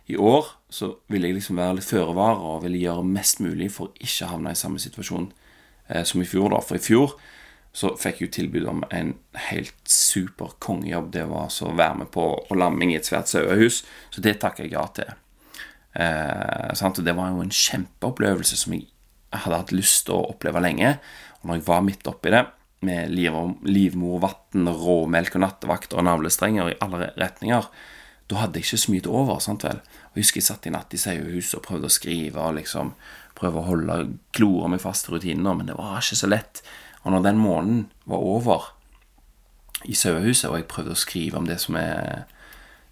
I 0.07 0.15
år 0.17 0.47
så 0.71 0.95
ville 1.11 1.27
jeg 1.27 1.41
liksom 1.41 1.59
være 1.59 1.79
litt 1.79 1.89
føre 1.89 2.15
var 2.15 2.39
og 2.39 2.63
ville 2.63 2.79
gjøre 2.79 3.03
mest 3.05 3.43
mulig 3.43 3.69
for 3.75 3.89
å 3.89 3.99
ikke 3.99 4.31
havne 4.31 4.55
i 4.55 4.59
samme 4.59 4.79
situasjon 4.79 5.31
som 6.07 6.21
i 6.21 6.27
fjor. 6.27 6.51
da. 6.53 6.61
For 6.65 6.79
i 6.79 6.83
fjor 6.83 7.15
så 7.71 7.93
fikk 7.95 8.19
jeg 8.19 8.27
jo 8.27 8.35
tilbud 8.35 8.67
om 8.67 8.81
en 8.91 9.13
helt 9.47 9.87
super 9.87 10.55
kongejobb. 10.59 11.11
Det 11.13 11.25
var 11.29 11.47
altså 11.47 11.69
å 11.69 11.75
være 11.77 12.01
med 12.03 12.11
på, 12.11 12.25
og 12.43 12.57
lamming 12.59 12.91
i 12.91 12.97
et 12.99 13.07
svært 13.07 13.31
sauehus. 13.31 13.83
Så 14.11 14.23
det 14.23 14.39
takker 14.43 14.67
jeg 14.67 14.75
ja 14.75 14.85
til. 14.95 15.13
Eh? 15.95 16.71
Og 16.87 17.03
det 17.03 17.15
var 17.15 17.31
jo 17.31 17.43
en 17.43 17.53
kjempeopplevelse 17.55 18.59
som 18.59 18.75
jeg 18.75 18.89
hadde 19.31 19.61
hatt 19.63 19.75
lyst 19.75 20.05
til 20.07 20.17
å 20.17 20.33
oppleve 20.33 20.63
lenge. 20.63 20.97
Og 21.41 21.47
når 21.47 21.61
jeg 21.61 21.67
var 21.69 21.87
midt 21.87 22.11
oppi 22.11 22.33
det, 22.35 22.43
med 22.81 23.13
liv, 23.13 23.35
livmorvann, 23.61 24.67
råmelk 24.67 25.35
og 25.37 25.43
nattevakter 25.43 25.99
og 26.01 26.07
navlestrenger 26.07 26.71
i 26.71 26.77
alle 26.81 27.11
retninger, 27.13 27.67
da 28.31 28.39
hadde 28.39 28.57
jeg 28.57 28.67
ikke 28.67 28.79
så 28.81 28.93
mye 28.93 29.03
til 29.05 29.15
over. 29.15 29.39
sant 29.39 29.63
vel? 29.63 29.81
Og 30.11 30.17
Jeg 30.17 30.25
husker 30.25 30.39
jeg 30.41 30.47
satt 30.47 30.67
i 30.67 30.73
natt 30.73 30.93
i 30.93 30.99
sauehuset 30.99 31.59
og 31.59 31.65
prøvde 31.67 31.87
å 31.87 31.93
skrive 31.93 32.41
og 32.41 32.57
liksom 32.57 32.93
prøve 33.41 33.61
å 33.61 33.67
holde 33.67 33.97
klore 34.37 34.69
meg 34.71 34.83
fast 34.83 35.09
i 35.09 35.15
rutiner, 35.15 35.57
men 35.57 35.67
det 35.67 35.77
var 35.79 35.99
ikke 35.99 36.21
så 36.21 36.29
lett. 36.29 36.61
Og 37.01 37.15
når 37.15 37.25
den 37.25 37.41
måneden 37.41 37.81
var 38.09 38.21
over 38.21 38.69
i 39.89 39.97
sauehuset, 39.97 40.51
og 40.51 40.59
jeg 40.59 40.69
prøvde 40.69 40.93
å 40.93 41.01
skrive 41.01 41.41
om 41.41 41.49
det 41.49 41.57
som 41.63 41.77
er 41.81 42.29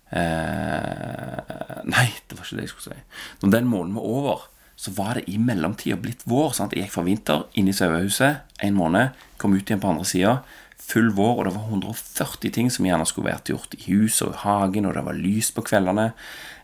Eh, 0.10 1.82
nei, 1.86 2.08
det 2.26 2.38
var 2.38 2.46
ikke 2.46 2.58
det 2.58 2.66
jeg 2.66 2.72
skulle 2.74 2.96
si. 2.96 3.04
Når 3.44 3.54
den 3.54 3.70
måneden 3.70 4.00
var 4.00 4.08
over, 4.10 4.48
så 4.80 4.94
var 4.96 5.20
det 5.20 5.28
i 5.30 5.38
mellomtida 5.42 6.00
blitt 6.02 6.24
vår. 6.30 6.54
Sant? 6.58 6.74
Jeg 6.74 6.88
gikk 6.88 6.96
fra 6.96 7.06
vinter 7.06 7.46
inn 7.60 7.70
i 7.70 7.76
sauehuset 7.76 8.64
en 8.66 8.78
måned, 8.78 9.18
kom 9.38 9.54
ut 9.54 9.68
igjen 9.68 9.82
på 9.84 9.92
andre 9.92 10.08
sida. 10.08 10.40
Full 10.80 11.12
vår, 11.14 11.34
og 11.38 11.46
det 11.46 11.54
var 11.54 11.68
140 11.70 12.54
ting 12.56 12.72
som 12.74 12.88
gjerne 12.88 13.06
skulle 13.06 13.30
vært 13.30 13.52
gjort 13.52 13.76
i 13.78 13.84
huset 13.90 14.30
og 14.30 14.34
i 14.34 14.42
hagen, 14.46 14.88
og 14.90 14.96
det 14.96 15.04
var 15.06 15.20
lys 15.20 15.52
på 15.54 15.66
kveldene. 15.68 16.12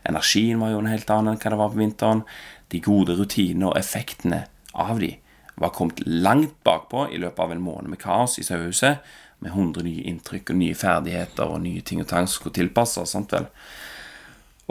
Energien 0.08 0.62
var 0.62 0.72
jo 0.72 0.80
en 0.82 0.90
helt 0.90 1.12
annen 1.12 1.34
enn 1.34 1.42
hva 1.42 1.52
det 1.52 1.60
var 1.60 1.74
på 1.74 1.82
vinteren. 1.82 2.24
De 2.72 2.82
gode 2.82 3.14
rutinene 3.18 3.70
og 3.70 3.78
effektene 3.78 4.44
av 4.74 4.98
de 5.02 5.12
var 5.56 5.72
kommet 5.72 6.02
langt 6.04 6.56
bakpå 6.66 7.06
i 7.12 7.20
løpet 7.20 7.40
av 7.40 7.52
en 7.54 7.62
måned 7.64 7.92
med 7.92 8.00
kaos 8.02 8.36
i 8.40 8.44
sauehuset 8.44 9.04
med 9.44 9.52
100 9.52 9.84
nye 9.86 10.04
inntrykk 10.10 10.52
og 10.52 10.60
nye 10.60 10.76
ferdigheter 10.76 11.48
og 11.48 11.62
nye 11.64 11.84
ting 11.84 12.02
og 12.02 12.08
tang 12.10 12.28
som 12.28 12.40
skulle 12.40 12.58
tilpasses. 12.58 13.12
Sant 13.12 13.32
vel? 13.32 13.48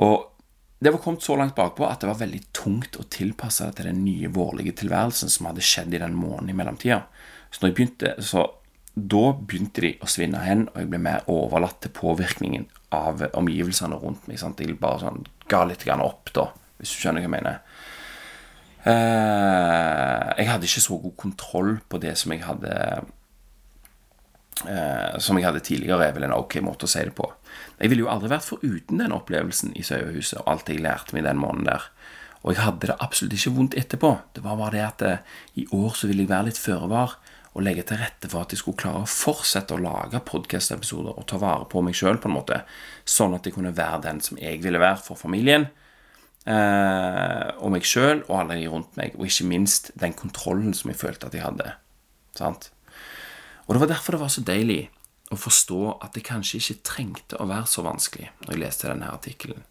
Og 0.02 0.32
det 0.82 0.92
var 0.92 1.02
kommet 1.02 1.24
så 1.26 1.38
langt 1.40 1.56
bakpå 1.58 1.88
at 1.88 2.04
det 2.04 2.10
var 2.10 2.20
veldig 2.20 2.42
tungt 2.54 3.00
å 3.00 3.08
tilpasse 3.10 3.70
det 3.70 3.80
til 3.80 3.90
den 3.90 4.04
nye 4.06 4.30
vårlige 4.34 4.76
tilværelsen 4.82 5.32
som 5.32 5.50
hadde 5.50 5.64
skjedd 5.66 5.96
i 5.96 6.02
den 6.02 6.18
måneden 6.18 6.52
i 6.52 6.58
mellomtida. 6.58 7.06
Så 7.50 7.62
når 7.62 7.72
jeg 7.72 7.78
begynte, 7.80 8.14
så 8.20 8.44
da 8.96 9.34
begynte 9.36 9.84
de 9.84 9.92
å 10.00 10.08
svinne 10.08 10.40
hen, 10.46 10.70
og 10.72 10.80
jeg 10.80 10.90
ble 10.92 11.02
mer 11.04 11.26
overlatt 11.32 11.82
til 11.84 11.92
påvirkningen 11.96 12.70
av 12.96 13.26
omgivelsene 13.36 13.98
rundt 14.00 14.30
meg. 14.30 14.40
Sant? 14.40 14.62
Jeg 14.64 14.78
bare 14.80 15.04
sånn 15.04 15.26
ga 15.52 15.66
litt 15.68 15.84
opp, 15.92 16.32
da, 16.34 16.48
hvis 16.80 16.96
du 16.96 17.02
skjønner 17.02 17.20
hva 17.20 17.28
jeg 17.28 17.34
mener. 17.36 17.60
Eh, 18.86 20.32
jeg 20.40 20.48
hadde 20.48 20.70
ikke 20.70 20.86
så 20.88 21.00
god 21.04 21.16
kontroll 21.20 21.72
på 21.90 22.00
det 22.00 22.14
som 22.22 22.32
jeg 22.32 22.46
hadde 22.46 22.74
eh, 24.64 25.18
som 25.20 25.36
jeg 25.40 25.48
hadde 25.48 25.64
tidligere, 25.66 26.08
er 26.08 26.16
vel 26.16 26.30
en 26.30 26.38
ok 26.38 26.62
måte 26.64 26.88
å 26.88 26.92
si 26.92 27.04
det 27.04 27.16
på. 27.18 27.28
Jeg 27.82 27.92
ville 27.92 28.06
jo 28.06 28.12
aldri 28.14 28.32
vært 28.32 28.48
foruten 28.48 29.02
den 29.02 29.16
opplevelsen 29.16 29.76
i 29.76 29.84
Sauehuset 29.84 30.40
og 30.40 30.54
alt 30.54 30.72
jeg 30.72 30.86
lærte 30.86 31.18
meg 31.18 31.28
den 31.28 31.42
måneden 31.42 31.68
der. 31.74 31.90
Og 32.46 32.54
jeg 32.54 32.62
hadde 32.62 32.94
det 32.94 33.00
absolutt 33.02 33.36
ikke 33.36 33.56
vondt 33.58 33.76
etterpå. 33.76 34.12
Det 34.38 34.46
var 34.46 34.60
bare 34.62 34.78
det 34.78 34.86
at 34.88 35.04
eh, 35.04 35.38
i 35.60 35.68
år 35.74 35.98
så 35.98 36.08
ville 36.08 36.24
jeg 36.24 36.32
være 36.32 36.54
litt 36.54 36.62
føre 36.62 36.88
var 36.94 37.20
og 37.56 37.64
legge 37.64 37.86
til 37.88 38.02
rette 38.02 38.28
for 38.28 38.44
at 38.44 38.52
jeg 38.52 38.60
skulle 38.60 38.80
klare 38.82 39.06
å 39.06 39.10
fortsette 39.10 39.78
å 39.78 39.80
lage 39.80 40.20
podkast-episoder 40.28 41.16
og 41.16 41.28
ta 41.30 41.40
vare 41.40 41.68
på 41.72 41.80
meg 41.86 41.96
sjøl, 41.96 42.20
på 42.20 42.28
en 42.28 42.36
måte. 42.36 42.60
Sånn 43.08 43.36
at 43.38 43.48
jeg 43.48 43.56
kunne 43.56 43.72
være 43.76 44.02
den 44.10 44.20
som 44.24 44.40
jeg 44.42 44.60
ville 44.64 44.82
være 44.82 45.00
for 45.06 45.20
familien. 45.20 45.70
Eh, 46.46 47.48
og 47.56 47.72
meg 47.74 47.88
sjøl 47.88 48.26
og 48.28 48.36
alle 48.42 48.60
de 48.60 48.68
rundt 48.70 49.00
meg, 49.00 49.16
og 49.16 49.30
ikke 49.30 49.48
minst 49.48 49.94
den 49.98 50.14
kontrollen 50.18 50.76
som 50.76 50.92
jeg 50.92 51.00
følte 51.00 51.32
at 51.32 51.38
jeg 51.38 51.46
hadde. 51.46 51.72
Sant? 52.36 52.70
Og 53.66 53.74
det 53.74 53.86
var 53.86 53.94
derfor 53.96 54.18
det 54.18 54.24
var 54.26 54.36
så 54.36 54.44
deilig 54.46 54.84
å 55.34 55.40
forstå 55.40 55.82
at 56.06 56.12
det 56.14 56.28
kanskje 56.28 56.60
ikke 56.60 56.84
trengte 56.92 57.40
å 57.40 57.48
være 57.50 57.72
så 57.72 57.82
vanskelig 57.88 58.28
når 58.44 58.52
jeg 58.52 58.62
leste 58.62 58.92
denne 58.92 59.16
artikkelen. 59.16 59.64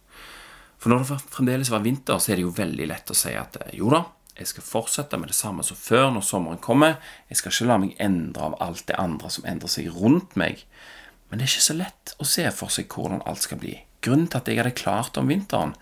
For 0.81 0.91
når 0.91 1.05
det 1.05 1.21
fremdeles 1.37 1.71
var 1.73 1.85
vinter, 1.85 2.17
så 2.17 2.33
er 2.33 2.41
det 2.41 2.49
jo 2.49 2.57
veldig 2.57 2.89
lett 2.91 3.13
å 3.13 3.17
si 3.17 3.37
at 3.37 3.61
eh, 3.61 3.77
jo 3.77 3.93
da, 3.93 4.07
jeg 4.35 4.51
skal 4.51 4.67
fortsette 4.67 5.19
med 5.21 5.31
det 5.31 5.37
samme 5.39 5.63
som 5.63 5.79
før 5.79 6.09
når 6.11 6.25
sommeren 6.27 6.63
kommer. 6.63 6.97
Jeg 7.31 7.39
skal 7.39 7.55
ikke 7.55 7.69
la 7.69 7.77
meg 7.79 7.95
endre 8.03 8.49
av 8.49 8.57
alt 8.65 8.87
det 8.89 8.99
andre 8.99 9.31
som 9.31 9.47
endrer 9.47 9.71
seg 9.71 9.93
rundt 9.95 10.35
meg. 10.39 10.65
Men 11.29 11.39
det 11.39 11.47
er 11.47 11.53
ikke 11.53 11.69
så 11.69 11.77
lett 11.79 12.15
å 12.19 12.27
se 12.27 12.49
for 12.55 12.75
seg 12.75 12.91
hvordan 12.91 13.23
alt 13.31 13.45
skal 13.47 13.61
bli. 13.63 13.77
Grunnen 14.03 14.27
til 14.29 14.41
at 14.41 14.51
jeg 14.51 14.59
hadde 14.61 14.75
klart 14.77 15.21
om 15.21 15.31
vinteren, 15.31 15.77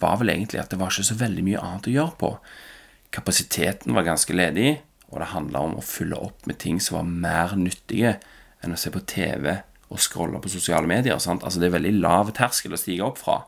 var 0.00 0.18
vel 0.20 0.32
egentlig 0.32 0.62
at 0.62 0.72
det 0.72 0.78
var 0.80 0.94
ikke 0.94 1.10
så 1.10 1.18
veldig 1.20 1.44
mye 1.44 1.60
annet 1.60 1.90
å 1.90 1.94
gjøre 1.94 2.16
på. 2.20 2.32
Kapasiteten 3.14 3.96
var 3.96 4.06
ganske 4.06 4.34
ledig, 4.36 4.78
og 5.08 5.20
det 5.20 5.30
handla 5.32 5.62
om 5.66 5.78
å 5.78 5.84
fylle 5.84 6.18
opp 6.28 6.48
med 6.48 6.58
ting 6.62 6.80
som 6.80 7.00
var 7.00 7.08
mer 7.08 7.56
nyttige 7.58 8.16
enn 8.64 8.74
å 8.74 8.80
se 8.80 8.92
på 8.94 9.04
TV 9.08 9.50
og 9.88 10.02
scrolle 10.02 10.40
på 10.42 10.52
sosiale 10.52 10.88
medier. 10.88 11.18
Sant? 11.22 11.44
Altså 11.44 11.60
Det 11.60 11.68
er 11.68 11.78
veldig 11.78 11.94
lav 12.00 12.32
terskel 12.36 12.76
å 12.76 12.80
stige 12.80 13.04
opp 13.04 13.20
fra. 13.20 13.42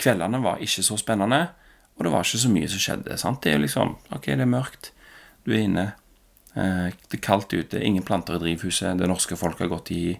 Kveldene 0.00 0.40
var 0.42 0.62
ikke 0.64 0.84
så 0.84 0.96
spennende, 1.00 1.46
og 1.94 2.04
det 2.04 2.12
var 2.12 2.26
ikke 2.26 2.42
så 2.42 2.50
mye 2.50 2.70
som 2.70 2.82
skjedde. 2.82 3.18
Sant? 3.20 3.42
Det 3.42 3.52
er 3.52 3.58
jo 3.58 3.64
liksom 3.66 3.94
Ok, 4.14 4.26
det 4.32 4.42
er 4.42 4.50
mørkt, 4.50 4.90
du 5.46 5.52
er 5.54 5.62
inne, 5.66 5.86
eh, 6.56 6.90
det 6.90 7.18
er 7.18 7.22
kaldt 7.22 7.54
ute, 7.54 7.80
ingen 7.80 8.02
planter 8.02 8.38
i 8.38 8.42
drivhuset, 8.42 8.98
det 8.98 9.08
norske 9.10 9.36
folk 9.38 9.58
har 9.62 9.70
gått 9.72 9.92
i 9.94 10.18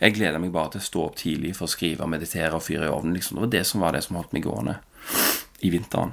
Jeg 0.00 0.14
gleder 0.14 0.38
meg 0.38 0.52
bare 0.54 0.76
til 0.76 0.80
å 0.80 0.86
stå 0.86 1.04
opp 1.08 1.16
tidlig 1.18 1.56
for 1.58 1.66
å 1.66 1.72
skrive 1.72 2.06
meditere 2.06 2.54
og 2.54 2.62
fyre 2.62 2.86
i 2.86 2.92
ovnen. 2.92 3.16
Liksom. 3.16 3.34
Det 3.34 3.42
var 3.42 3.50
det 3.50 3.62
som 3.66 3.80
var 3.82 3.92
det 3.96 4.04
som 4.04 4.14
holdt 4.14 4.32
meg 4.32 4.44
gående 4.44 4.76
i 5.66 5.72
vinteren. 5.74 6.12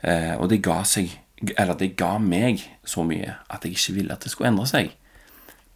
Eh, 0.00 0.32
og 0.40 0.48
det 0.48 0.62
ga 0.64 0.82
seg 0.84 1.18
Eller 1.58 1.76
det 1.76 1.98
ga 2.00 2.16
meg 2.16 2.62
så 2.88 3.02
mye 3.04 3.34
at 3.52 3.64
jeg 3.64 3.76
ikke 3.76 3.92
ville 3.92 4.14
at 4.14 4.24
det 4.24 4.30
skulle 4.32 4.48
endre 4.48 4.64
seg. 4.64 4.94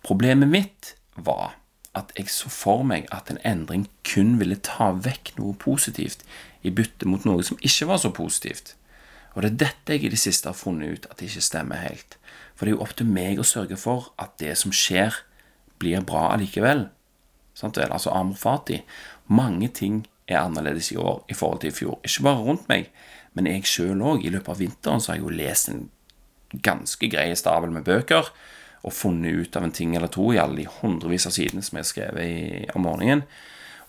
Problemet 0.00 0.48
mitt 0.48 0.94
var 1.16 1.58
at 1.92 2.12
jeg 2.16 2.30
så 2.32 2.48
for 2.48 2.86
meg 2.86 3.04
at 3.12 3.28
en 3.28 3.40
endring 3.44 3.84
kun 4.06 4.38
ville 4.40 4.56
ta 4.56 4.88
vekk 4.96 5.34
noe 5.36 5.52
positivt 5.60 6.24
i 6.62 6.72
bytte 6.74 7.08
mot 7.08 7.24
noe 7.28 7.44
som 7.46 7.58
ikke 7.64 7.88
var 7.90 8.00
så 8.02 8.12
positivt. 8.14 8.74
Og 9.34 9.42
det 9.44 9.50
er 9.50 9.58
dette 9.64 9.96
jeg 9.96 10.06
i 10.08 10.12
det 10.12 10.20
siste 10.20 10.50
har 10.50 10.58
funnet 10.58 10.96
ut 10.96 11.10
at 11.10 11.20
det 11.20 11.30
ikke 11.30 11.44
stemmer 11.46 11.82
helt. 11.84 12.16
For 12.54 12.66
det 12.66 12.72
er 12.72 12.78
jo 12.78 12.84
opp 12.84 12.96
til 12.98 13.08
meg 13.08 13.40
å 13.40 13.46
sørge 13.46 13.78
for 13.80 14.10
at 14.20 14.34
det 14.42 14.56
som 14.58 14.74
skjer, 14.74 15.14
blir 15.80 16.02
bra 16.04 16.26
allikevel. 16.34 16.88
Sant 17.56 17.78
vel? 17.80 17.92
Altså 17.92 18.12
amor 18.12 18.36
fati. 18.36 18.82
Mange 19.32 19.70
ting 19.72 20.02
er 20.28 20.42
annerledes 20.42 20.90
i 20.92 20.98
år 21.00 21.22
i 21.30 21.36
forhold 21.36 21.62
til 21.62 21.72
i 21.72 21.76
fjor. 21.76 21.96
Ikke 22.04 22.26
bare 22.26 22.44
rundt 22.44 22.68
meg, 22.68 22.90
men 23.32 23.48
jeg 23.48 23.68
sjøl 23.68 24.02
òg. 24.04 24.26
I 24.26 24.32
løpet 24.34 24.52
av 24.52 24.60
vinteren 24.60 25.00
så 25.00 25.12
har 25.12 25.20
jeg 25.20 25.24
jo 25.24 25.38
lest 25.38 25.70
en 25.72 25.86
ganske 26.66 27.08
grei 27.08 27.30
stabel 27.38 27.72
med 27.72 27.86
bøker 27.86 28.28
og 28.80 28.96
funnet 28.96 29.44
ut 29.44 29.56
av 29.56 29.66
en 29.66 29.74
ting 29.76 29.94
eller 29.96 30.10
to 30.12 30.30
i 30.34 30.40
alle 30.40 30.62
de 30.62 30.68
hundrevis 30.80 31.28
av 31.28 31.34
sidene 31.36 31.62
som 31.64 31.78
jeg 31.78 31.84
har 31.84 31.90
skrevet 31.90 32.76
om 32.76 32.86
morgenen. 32.88 33.24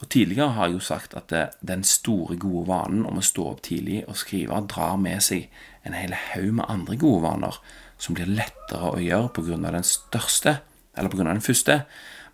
Og 0.01 0.09
Tidligere 0.09 0.55
har 0.55 0.67
jeg 0.67 0.79
jo 0.79 0.83
sagt 0.83 1.13
at 1.13 1.29
det, 1.29 1.43
den 1.61 1.83
store, 1.85 2.35
gode 2.41 2.65
vanen 2.71 3.05
om 3.05 3.19
å 3.21 3.25
stå 3.25 3.51
opp 3.51 3.61
tidlig 3.67 4.01
og 4.07 4.17
skrive 4.17 4.57
drar 4.71 4.97
med 4.97 5.21
seg 5.21 5.45
en 5.85 5.93
hel 5.93 6.15
haug 6.33 6.49
med 6.57 6.69
andre 6.73 6.97
gode 6.97 7.21
vaner 7.27 7.59
som 8.01 8.17
blir 8.17 8.29
lettere 8.29 8.95
å 8.95 9.01
gjøre 9.01 9.29
pga. 9.35 9.59
den 9.61 9.85
største, 9.85 10.57
eller 10.97 11.09
pga. 11.09 11.23
den 11.29 11.45
første. 11.45 11.83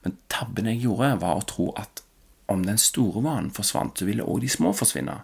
Men 0.03 0.17
tabben 0.31 0.69
jeg 0.71 0.85
gjorde, 0.85 1.17
var 1.19 1.41
å 1.41 1.47
tro 1.47 1.73
at 1.75 2.03
om 2.47 2.63
den 2.63 2.79
store 2.79 3.21
vanen 3.23 3.51
forsvant, 3.51 3.99
så 3.99 4.07
ville 4.07 4.23
òg 4.23 4.41
de 4.41 4.49
små 4.49 4.71
forsvinne. 4.71 5.17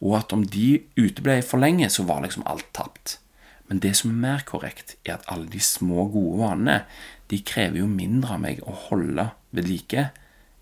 Og 0.00 0.14
at 0.20 0.32
om 0.32 0.44
de 0.46 0.84
uteble 0.94 1.40
for 1.42 1.58
lenge, 1.58 1.90
så 1.90 2.06
var 2.06 2.22
liksom 2.22 2.46
alt 2.46 2.68
tapt. 2.72 3.18
Men 3.66 3.80
det 3.82 3.96
som 3.98 4.12
er 4.12 4.22
mer 4.22 4.46
korrekt, 4.46 4.94
er 5.04 5.16
at 5.16 5.26
alle 5.26 5.50
de 5.50 5.58
små, 5.58 6.06
gode 6.14 6.38
vanene 6.38 6.84
de 7.30 7.42
krever 7.42 7.80
jo 7.80 7.90
mindre 7.90 8.36
av 8.36 8.44
meg 8.44 8.62
å 8.62 8.76
holde 8.86 9.32
ved 9.50 9.66
like 9.66 10.10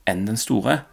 enn 0.09 0.25
den 0.25 0.41
store. 0.41 0.85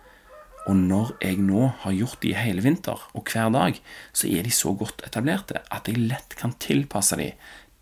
Og 0.70 0.78
når 0.78 1.16
jeg 1.24 1.40
nå 1.42 1.66
har 1.84 1.96
gjort 1.96 2.22
de 2.22 2.36
hele 2.38 2.62
vinter, 2.62 3.00
og 3.18 3.30
hver 3.32 3.50
dag, 3.54 3.80
så 4.14 4.30
er 4.30 4.46
de 4.46 4.54
så 4.54 4.74
godt 4.78 5.02
etablerte 5.08 5.64
at 5.74 5.90
jeg 5.90 6.04
lett 6.12 6.36
kan 6.38 6.54
tilpasse 6.62 7.18
de 7.18 7.32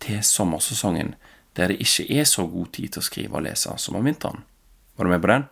til 0.00 0.22
sommersesongen, 0.24 1.14
der 1.56 1.72
det 1.72 1.80
ikke 1.84 2.06
er 2.20 2.24
så 2.24 2.46
god 2.48 2.70
tid 2.72 2.94
til 2.94 3.02
å 3.02 3.04
skrive 3.04 3.36
og 3.36 3.44
lese 3.44 3.74
som 3.76 3.98
om 3.98 4.06
vinteren. 4.06 4.46
Var 4.96 5.04
du 5.04 5.12
med 5.12 5.20
på 5.20 5.32
den? 5.32 5.48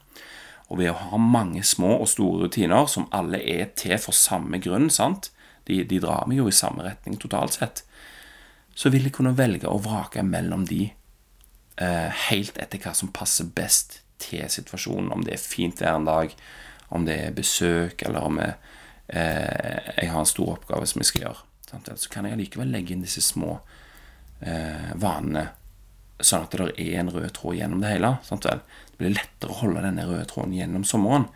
Og 0.68 0.80
ved 0.80 0.92
å 0.92 1.00
ha 1.10 1.20
mange 1.20 1.64
små 1.64 1.94
og 1.98 2.08
store 2.08 2.46
rutiner 2.46 2.88
som 2.88 3.08
alle 3.12 3.40
er 3.40 3.70
til 3.76 3.96
for 4.00 4.16
samme 4.16 4.60
grunn, 4.64 4.88
sant? 4.92 5.30
De, 5.68 5.82
de 5.84 6.00
drar 6.00 6.28
meg 6.28 6.40
jo 6.40 6.48
i 6.48 6.56
samme 6.56 6.84
retning 6.84 7.18
totalt 7.20 7.58
sett, 7.58 7.82
så 8.78 8.92
vil 8.94 9.08
jeg 9.08 9.16
kunne 9.16 9.36
velge 9.36 9.68
å 9.68 9.80
vrake 9.82 10.22
mellom 10.24 10.64
de 10.68 10.86
eh, 10.86 12.24
helt 12.28 12.60
etter 12.62 12.80
hva 12.80 12.94
som 12.96 13.12
passer 13.12 13.48
best 13.52 14.00
til 14.22 14.46
situasjonen. 14.48 15.10
Om 15.12 15.24
det 15.26 15.34
er 15.34 15.42
fint 15.42 15.82
vær 15.82 15.98
en 15.98 16.08
dag, 16.08 16.32
om 16.88 17.04
det 17.04 17.18
er 17.26 17.36
besøk, 17.36 18.02
eller 18.06 18.24
om 18.24 18.40
jeg, 18.40 18.54
eh, 19.08 19.92
jeg 19.98 20.10
har 20.12 20.22
en 20.22 20.28
stor 20.28 20.54
oppgave 20.56 20.88
som 20.88 21.02
jeg 21.02 21.10
skal 21.10 21.26
gjøre. 21.26 21.44
Sant? 21.68 21.90
Så 22.00 22.10
kan 22.12 22.28
jeg 22.28 22.40
likevel 22.40 22.72
legge 22.72 22.94
inn 22.94 23.04
disse 23.04 23.22
små 23.24 23.58
eh, 24.40 24.90
vanene, 24.96 25.48
sånn 26.18 26.46
at 26.46 26.56
det 26.56 26.72
er 26.80 27.02
en 27.02 27.12
rød 27.12 27.30
tråd 27.36 27.60
gjennom 27.60 27.84
det 27.84 27.92
hele. 27.92 28.16
Sant 28.26 28.48
vel? 28.48 28.62
Det 28.90 29.02
blir 29.02 29.14
lettere 29.18 29.54
å 29.54 29.60
holde 29.60 29.84
denne 29.84 30.08
røde 30.08 30.26
tråden 30.30 30.56
gjennom 30.56 30.86
sommeren. 30.88 31.28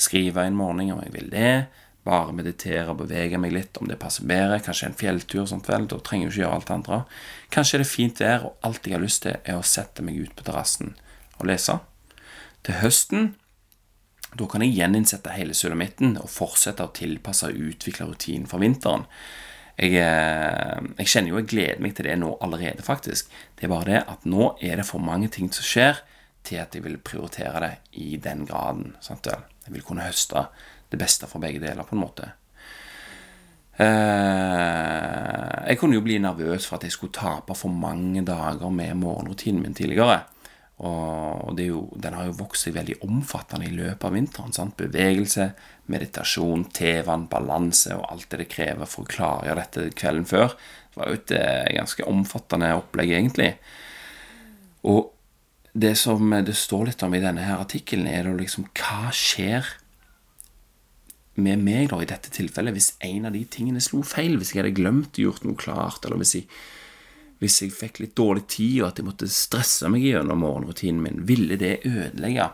Skrive 0.00 0.46
en 0.46 0.56
morgen 0.56 0.94
om 0.94 1.02
jeg 1.04 1.12
vil 1.18 1.28
det. 1.32 1.54
Bare 2.06 2.32
meditere 2.32 2.86
og 2.88 3.02
bevege 3.02 3.36
meg 3.36 3.52
litt 3.52 3.76
om 3.76 3.90
det 3.90 3.98
passer 4.00 4.24
bedre. 4.28 4.62
Kanskje 4.64 4.88
en 4.88 4.96
fjelltur. 4.96 5.44
sånt 5.46 5.68
vel, 5.68 5.86
Da 5.86 5.98
trenger 5.98 6.28
jeg 6.28 6.32
ikke 6.32 6.42
gjøre 6.42 6.54
alt 6.54 6.66
det 6.66 6.74
andre. 6.78 7.04
Kanskje 7.50 7.76
er 7.76 7.82
det 7.82 7.90
fint 7.90 8.20
vær, 8.20 8.46
og 8.46 8.56
alt 8.62 8.86
jeg 8.86 8.94
har 8.94 9.04
lyst 9.04 9.22
til, 9.22 9.36
er 9.44 9.58
å 9.58 9.66
sette 9.66 10.02
meg 10.02 10.16
ut 10.16 10.34
på 10.36 10.46
terrassen 10.46 10.94
og 11.38 11.46
lese. 11.46 11.80
Til 12.62 12.74
høsten 12.80 13.34
da 14.38 14.46
kan 14.46 14.62
jeg 14.62 14.76
gjeninnsette 14.76 15.32
hele 15.34 15.56
sulamitten 15.58 16.14
og 16.20 16.30
fortsette 16.30 16.84
å 16.86 16.92
tilpasse 16.94 17.48
og 17.50 17.70
utvikle 17.70 18.06
rutinen 18.10 18.46
for 18.50 18.62
vinteren. 18.62 19.06
Jeg, 19.80 19.96
eh, 19.96 20.78
jeg, 21.00 21.08
kjenner 21.08 21.32
jo 21.32 21.40
jeg 21.40 21.50
gleder 21.50 21.82
meg 21.82 21.96
til 21.96 22.06
det 22.06 22.16
nå 22.20 22.34
allerede, 22.44 22.84
faktisk. 22.86 23.30
Det 23.56 23.66
er 23.66 23.72
bare 23.72 23.88
det 23.88 24.02
at 24.12 24.26
nå 24.28 24.52
er 24.60 24.80
det 24.80 24.86
for 24.86 25.02
mange 25.02 25.30
ting 25.32 25.50
som 25.54 25.66
skjer, 25.66 26.02
til 26.46 26.60
at 26.62 26.74
jeg 26.74 26.84
vil 26.86 26.96
prioritere 27.04 27.60
det 27.64 27.72
i 28.00 28.14
den 28.22 28.46
graden. 28.48 28.94
Sant? 29.04 29.26
Jeg 29.26 29.74
vil 29.74 29.84
kunne 29.84 30.06
høste 30.06 30.46
det 30.90 31.00
beste 31.00 31.28
for 31.30 31.42
begge 31.42 31.60
deler, 31.62 31.84
på 31.86 31.96
en 31.96 32.04
måte. 32.04 32.30
Eh, 33.80 35.56
jeg 35.70 35.78
kunne 35.80 35.96
jo 35.96 36.04
bli 36.04 36.18
nervøs 36.20 36.66
for 36.68 36.78
at 36.78 36.86
jeg 36.86 36.94
skulle 36.94 37.16
tape 37.16 37.56
for 37.56 37.72
mange 37.72 38.24
dager 38.26 38.72
med 38.72 38.98
morgenrutinen 39.00 39.62
min 39.64 39.76
tidligere. 39.76 40.22
Og 40.80 41.58
jo, 41.60 41.82
den 42.00 42.14
har 42.16 42.28
jo 42.30 42.38
vokst 42.38 42.64
seg 42.64 42.76
veldig 42.78 43.02
omfattende 43.04 43.68
i 43.68 43.74
løpet 43.74 44.06
av 44.08 44.14
vinteren. 44.16 44.54
Sant? 44.56 44.78
Bevegelse, 44.80 45.50
meditasjon, 45.92 46.64
tevann, 46.72 47.26
balanse 47.28 47.92
og 47.98 48.06
alt 48.08 48.30
det 48.32 48.44
det 48.44 48.50
krever 48.54 48.88
for 48.88 49.04
å 49.04 49.10
klargjøre 49.10 49.60
dette 49.60 49.88
kvelden 49.98 50.28
før. 50.30 50.54
Det 50.90 51.02
var 51.02 51.10
jo 51.10 51.18
et 51.18 51.34
eh, 51.36 51.66
ganske 51.76 52.06
omfattende 52.08 52.72
opplegg, 52.78 53.12
egentlig. 53.18 53.50
Og 54.88 55.12
det 55.76 55.92
som 56.00 56.32
det 56.46 56.56
står 56.56 56.88
litt 56.88 57.04
om 57.06 57.14
i 57.14 57.22
denne 57.22 57.44
her 57.44 57.60
artikkelen, 57.60 58.08
er 58.08 58.24
da 58.26 58.34
liksom 58.38 58.70
hva 58.72 59.12
skjer 59.14 59.68
med 61.40 61.60
meg 61.62 61.92
da 61.92 62.00
i 62.02 62.08
dette 62.08 62.32
tilfellet 62.34 62.74
hvis 62.74 62.94
en 63.06 63.28
av 63.28 63.36
de 63.36 63.44
tingene 63.44 63.84
slo 63.84 64.00
feil? 64.06 64.38
Hvis 64.40 64.54
jeg 64.54 64.64
hadde 64.64 64.76
glemt 64.80 65.20
å 65.20 65.28
gjort 65.28 65.44
noe 65.44 65.60
klart, 65.60 66.08
eller 66.08 66.24
hvis 66.24 66.38
jeg, 66.40 66.48
hvis 67.40 67.62
jeg 67.62 67.72
fikk 67.72 68.02
litt 68.02 68.16
dårlig 68.18 68.44
tid, 68.52 68.82
og 68.82 68.90
at 68.90 69.00
jeg 69.00 69.06
måtte 69.06 69.30
stresse 69.32 69.88
meg 69.88 70.04
gjennom 70.04 70.42
morgenrutinen 70.44 71.00
min, 71.04 71.22
ville 71.28 71.56
det 71.60 71.80
ødelegge 71.88 72.50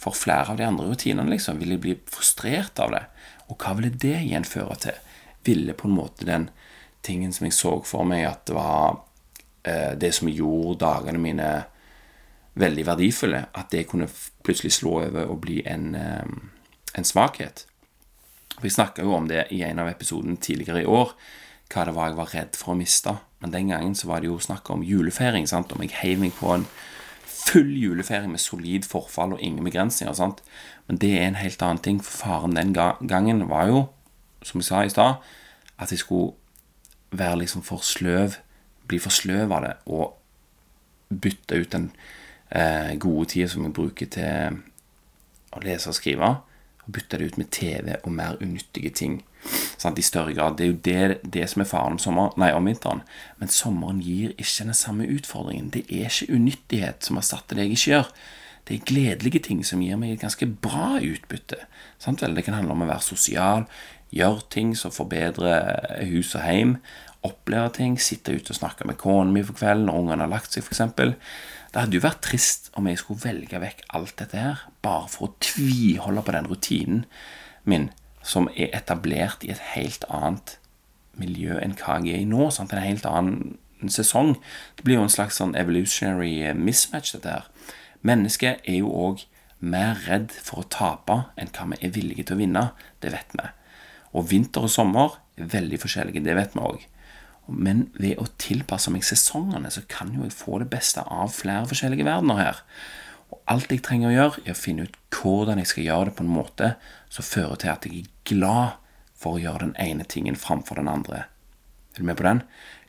for 0.00 0.16
flere 0.16 0.54
av 0.54 0.60
de 0.60 0.64
andre 0.64 0.88
rutinene? 0.88 1.28
liksom? 1.34 1.60
Ville 1.60 1.76
jeg 1.76 1.84
bli 1.84 1.96
frustrert 2.08 2.80
av 2.80 2.94
det? 2.94 3.02
Og 3.52 3.60
hva 3.60 3.74
ville 3.76 3.92
det 3.92 4.16
igjen 4.22 4.48
føre 4.48 4.78
til? 4.80 5.02
Ville 5.44 5.76
på 5.76 5.90
en 5.90 5.96
måte 5.98 6.28
den 6.28 6.48
tingen 7.04 7.34
som 7.36 7.48
jeg 7.48 7.56
så 7.56 7.74
for 7.84 8.08
meg 8.08 8.24
at 8.28 8.46
det 8.48 8.56
var 8.56 9.02
eh, 9.64 9.92
det 10.00 10.12
som 10.16 10.32
gjorde 10.32 10.80
dagene 10.86 11.20
mine 11.20 11.50
veldig 12.60 12.86
verdifulle, 12.88 13.44
at 13.52 13.70
det 13.72 13.86
kunne 13.88 14.08
plutselig 14.44 14.72
slå 14.78 14.96
over 15.04 15.28
og 15.28 15.42
bli 15.44 15.60
en, 15.68 15.94
eh, 15.94 16.24
en 16.96 17.08
svakhet. 17.08 17.66
Vi 18.60 18.72
snakka 18.72 19.04
jo 19.04 19.14
om 19.16 19.28
det 19.28 19.46
i 19.52 19.62
en 19.64 19.78
av 19.78 19.88
episodene 19.88 20.36
tidligere 20.36 20.82
i 20.82 20.88
år, 20.88 21.12
hva 21.70 21.86
det 21.86 21.94
var 21.94 22.10
jeg 22.10 22.18
var 22.18 22.32
redd 22.34 22.56
for 22.58 22.74
å 22.74 22.78
miste. 22.78 23.14
Men 23.40 23.54
den 23.54 23.70
gangen 23.72 23.94
så 23.96 24.10
var 24.10 24.20
det 24.20 24.30
jo 24.30 24.40
snakk 24.42 24.68
om 24.72 24.84
julefeiring, 24.84 25.46
sant? 25.48 25.72
om 25.72 25.82
jeg 25.84 25.94
heiv 26.00 26.20
meg 26.22 26.34
på 26.36 26.50
en 26.54 26.66
full 27.24 27.70
julefeiring 27.78 28.32
med 28.34 28.42
solid 28.42 28.86
forfall 28.88 29.36
og 29.36 29.42
ingen 29.44 29.64
begrensninger. 29.64 30.14
Sant? 30.18 30.42
Men 30.88 31.00
det 31.00 31.12
er 31.16 31.28
en 31.28 31.40
helt 31.40 31.62
annen 31.62 31.82
ting, 31.82 32.02
for 32.04 32.24
faren 32.24 32.58
den 32.58 32.74
gangen 32.74 33.46
var 33.48 33.70
jo, 33.70 33.84
som 34.42 34.60
jeg 34.60 34.68
sa 34.68 34.84
i 34.84 34.92
stad, 34.92 35.22
at 35.80 35.92
jeg 35.92 36.02
skulle 36.02 36.34
være 37.10 37.42
liksom 37.44 37.62
for 37.66 37.84
sløv, 37.86 38.36
bli 38.90 38.98
for 38.98 39.14
sløv 39.14 39.52
av 39.54 39.64
det, 39.64 39.74
og 39.86 40.16
bytte 41.10 41.62
ut 41.62 41.72
den 41.72 41.90
eh, 42.50 42.94
gode 42.98 43.30
tida 43.32 43.48
som 43.50 43.64
jeg 43.66 43.74
bruker 43.74 44.10
til 44.10 44.60
å 45.50 45.62
lese 45.64 45.90
og 45.90 45.96
skrive 45.98 46.28
og 46.30 46.94
bytte 46.94 47.18
det 47.18 47.30
ut 47.30 47.38
med 47.38 47.50
TV 47.54 47.96
og 48.02 48.12
mer 48.14 48.38
unyttige 48.42 48.90
ting. 48.94 49.20
Sant, 49.80 49.98
I 49.98 50.04
større 50.04 50.34
grad. 50.36 50.58
Det 50.58 50.66
er 50.66 50.72
jo 50.74 50.80
det, 50.84 51.30
det 51.36 51.46
som 51.48 51.62
er 51.64 51.68
faren 51.70 51.96
om, 51.96 52.02
sommer, 52.02 52.34
nei, 52.40 52.50
om 52.52 52.66
vinteren. 52.68 53.00
Men 53.40 53.52
sommeren 53.52 54.02
gir 54.04 54.34
ikke 54.36 54.66
den 54.68 54.76
samme 54.76 55.08
utfordringen. 55.08 55.70
Det 55.72 55.86
er 55.88 56.10
ikke 56.10 56.36
unyttighet 56.36 57.08
som 57.08 57.16
erstatter 57.16 57.56
det 57.56 57.64
jeg 57.68 57.78
ikke 57.78 57.94
gjør. 57.94 58.10
Det 58.68 58.76
er 58.76 58.90
gledelige 58.90 59.40
ting 59.48 59.62
som 59.66 59.80
gir 59.82 59.96
meg 59.98 60.12
et 60.14 60.20
ganske 60.22 60.46
bra 60.62 60.98
utbytte. 61.00 61.62
Sant? 61.98 62.20
Det 62.20 62.44
kan 62.44 62.58
handle 62.58 62.76
om 62.76 62.84
å 62.84 62.90
være 62.90 63.06
sosial, 63.08 63.64
gjøre 64.12 64.44
ting 64.52 64.74
som 64.76 64.92
forbedrer 64.92 66.04
hus 66.10 66.34
og 66.36 66.44
heim, 66.44 66.76
oppleve 67.26 67.72
ting, 67.76 67.96
sitte 68.00 68.34
ute 68.36 68.52
og 68.52 68.60
snakke 68.60 68.86
med 68.88 68.98
kona 69.00 69.32
mi 69.32 69.42
for 69.44 69.56
kvelden 69.58 69.88
når 69.88 69.98
ungene 70.02 70.26
har 70.26 70.32
lagt 70.32 70.54
seg, 70.54 70.64
f.eks. 70.64 71.16
Det 71.70 71.82
hadde 71.82 71.96
jo 71.98 72.04
vært 72.04 72.22
trist 72.26 72.70
om 72.78 72.88
jeg 72.88 73.00
skulle 73.00 73.24
velge 73.24 73.60
vekk 73.62 73.84
alt 73.96 74.16
dette 74.20 74.40
her, 74.40 74.62
bare 74.84 75.08
for 75.12 75.28
å 75.28 75.34
tviholde 75.44 76.24
på 76.26 76.36
den 76.36 76.48
rutinen 76.50 77.02
min, 77.68 77.90
som 78.22 78.48
er 78.56 78.72
etablert 78.76 79.44
i 79.44 79.52
et 79.54 79.62
helt 79.74 80.04
annet 80.08 80.56
miljø 81.20 81.58
enn 81.60 81.76
hva 81.78 81.98
jeg 82.04 82.14
er 82.14 82.24
i 82.24 82.28
nå. 82.28 82.50
Sant? 82.54 82.72
En 82.72 82.84
helt 82.84 83.06
annen 83.08 83.56
sesong. 83.88 84.36
Det 84.76 84.84
blir 84.84 84.98
jo 84.98 85.06
en 85.06 85.12
slags 85.12 85.40
sånn 85.40 85.56
evolutionary 85.58 86.52
mismatch, 86.56 87.14
dette 87.16 87.36
her. 87.38 87.48
Mennesket 88.06 88.64
er 88.68 88.80
jo 88.80 88.92
òg 88.92 89.24
mer 89.60 89.98
redd 90.06 90.32
for 90.32 90.62
å 90.62 90.68
tape 90.72 91.18
enn 91.40 91.52
hva 91.52 91.66
vi 91.72 91.80
er 91.84 91.96
villige 91.96 92.28
til 92.28 92.38
å 92.38 92.40
vinne. 92.40 92.64
Det 93.00 93.12
vet 93.12 93.36
vi. 93.36 93.48
Og 94.16 94.30
vinter 94.30 94.66
og 94.66 94.72
sommer 94.72 95.20
er 95.38 95.50
veldig 95.52 95.80
forskjellige. 95.82 96.24
Det 96.24 96.36
vet 96.36 96.56
vi 96.56 96.64
òg. 96.64 96.86
Men 97.50 97.88
ved 97.98 98.20
å 98.22 98.28
tilpasse 98.40 98.92
meg 98.94 99.04
sesongene, 99.06 99.72
så 99.72 99.82
kan 99.90 100.12
jo 100.14 100.24
jeg 100.24 100.36
få 100.36 100.60
det 100.62 100.70
beste 100.72 101.02
av 101.02 101.32
flere 101.34 101.66
forskjellige 101.70 102.06
verdener 102.06 102.38
her. 102.40 102.60
Og 103.30 103.40
alt 103.50 103.70
jeg 103.70 103.82
trenger 103.86 104.10
å 104.10 104.14
gjøre, 104.14 104.44
er 104.44 104.54
å 104.54 104.58
finne 104.58 104.86
ut 104.86 104.96
hvordan 105.14 105.60
jeg 105.60 105.70
skal 105.70 105.86
gjøre 105.86 106.10
det 106.10 106.16
på 106.18 106.24
en 106.26 106.32
måte 106.34 106.74
som 107.12 107.26
fører 107.26 107.60
til 107.60 107.72
at 107.72 107.86
jeg 107.86 108.02
er 108.02 108.12
glad 108.30 108.78
for 109.20 109.36
å 109.36 109.42
gjøre 109.42 109.66
den 109.66 109.76
ene 109.80 110.06
tingen 110.08 110.38
framfor 110.38 110.80
den 110.80 110.90
andre. 110.90 111.26
Er 111.94 112.02
du 112.02 112.06
med 112.08 112.18
på 112.18 112.26
den? 112.26 112.42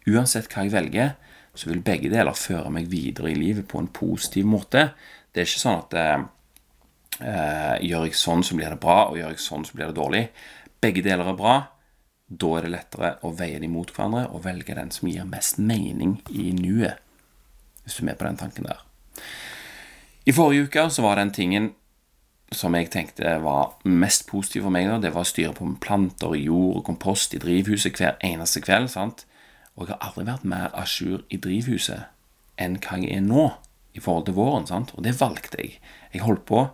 Uansett 0.10 0.50
hva 0.52 0.66
jeg 0.66 0.74
velger, 0.74 1.16
så 1.54 1.70
vil 1.70 1.84
begge 1.84 2.12
deler 2.12 2.38
føre 2.38 2.72
meg 2.74 2.88
videre 2.92 3.32
i 3.32 3.38
livet 3.38 3.68
på 3.70 3.82
en 3.82 3.90
positiv 3.92 4.48
måte. 4.48 4.92
Det 5.32 5.44
er 5.44 5.50
ikke 5.50 5.64
sånn 5.66 5.82
at 5.82 5.98
eh, 6.00 6.24
eh, 7.20 7.76
gjør 7.90 8.08
jeg 8.08 8.18
sånn, 8.18 8.46
så 8.48 8.58
blir 8.58 8.72
det 8.72 8.80
bra, 8.82 9.04
og 9.10 9.20
gjør 9.20 9.36
jeg 9.36 9.44
sånn, 9.44 9.68
så 9.68 9.76
blir 9.76 9.92
det 9.92 10.00
dårlig. 10.00 10.24
Begge 10.82 11.04
deler 11.06 11.34
er 11.34 11.38
bra. 11.38 11.56
Da 12.32 12.54
er 12.56 12.66
det 12.66 12.72
lettere 12.72 13.16
å 13.28 13.34
veie 13.36 13.60
dem 13.60 13.74
mot 13.76 13.90
hverandre 13.92 14.30
og 14.32 14.46
velge 14.46 14.78
den 14.78 14.94
som 14.96 15.10
gir 15.12 15.28
mest 15.28 15.60
mening 15.60 16.22
i 16.32 16.54
nuet. 16.56 17.02
Hvis 17.84 17.98
du 17.98 18.06
er 18.06 18.12
med 18.14 18.22
på 18.22 18.30
den 18.30 18.40
tanken 18.40 18.70
der. 18.70 18.86
I 20.26 20.34
forrige 20.36 20.68
uke 20.68 20.84
så 20.94 21.06
var 21.06 21.18
den 21.18 21.32
tingen 21.34 21.72
som 22.54 22.76
jeg 22.76 22.90
tenkte 22.92 23.38
var 23.42 23.78
mest 23.88 24.28
positiv 24.28 24.66
for 24.66 24.76
meg, 24.76 24.90
da, 24.90 25.00
det 25.00 25.14
var 25.16 25.24
å 25.24 25.30
styre 25.30 25.54
på 25.56 25.66
med 25.66 25.80
planter, 25.84 26.36
jord 26.36 26.82
og 26.82 26.86
kompost 26.90 27.34
i 27.34 27.40
drivhuset 27.42 27.96
hver 27.98 28.18
eneste 28.28 28.62
kveld. 28.64 28.92
sant? 28.92 29.26
Og 29.80 29.88
jeg 29.88 29.96
har 29.96 30.10
aldri 30.10 30.28
vært 30.28 30.48
mer 30.52 30.68
à 30.76 30.84
jour 30.84 31.24
i 31.32 31.40
drivhuset 31.42 32.12
enn 32.62 32.78
hva 32.84 33.00
jeg 33.00 33.16
er 33.18 33.24
nå 33.26 33.48
i 33.96 34.04
forhold 34.04 34.28
til 34.28 34.38
våren. 34.38 34.68
sant? 34.68 34.92
Og 34.98 35.08
det 35.08 35.16
valgte 35.20 35.64
jeg. 35.64 35.80
Jeg 36.12 36.26
holdt 36.26 36.44
på 36.46 36.66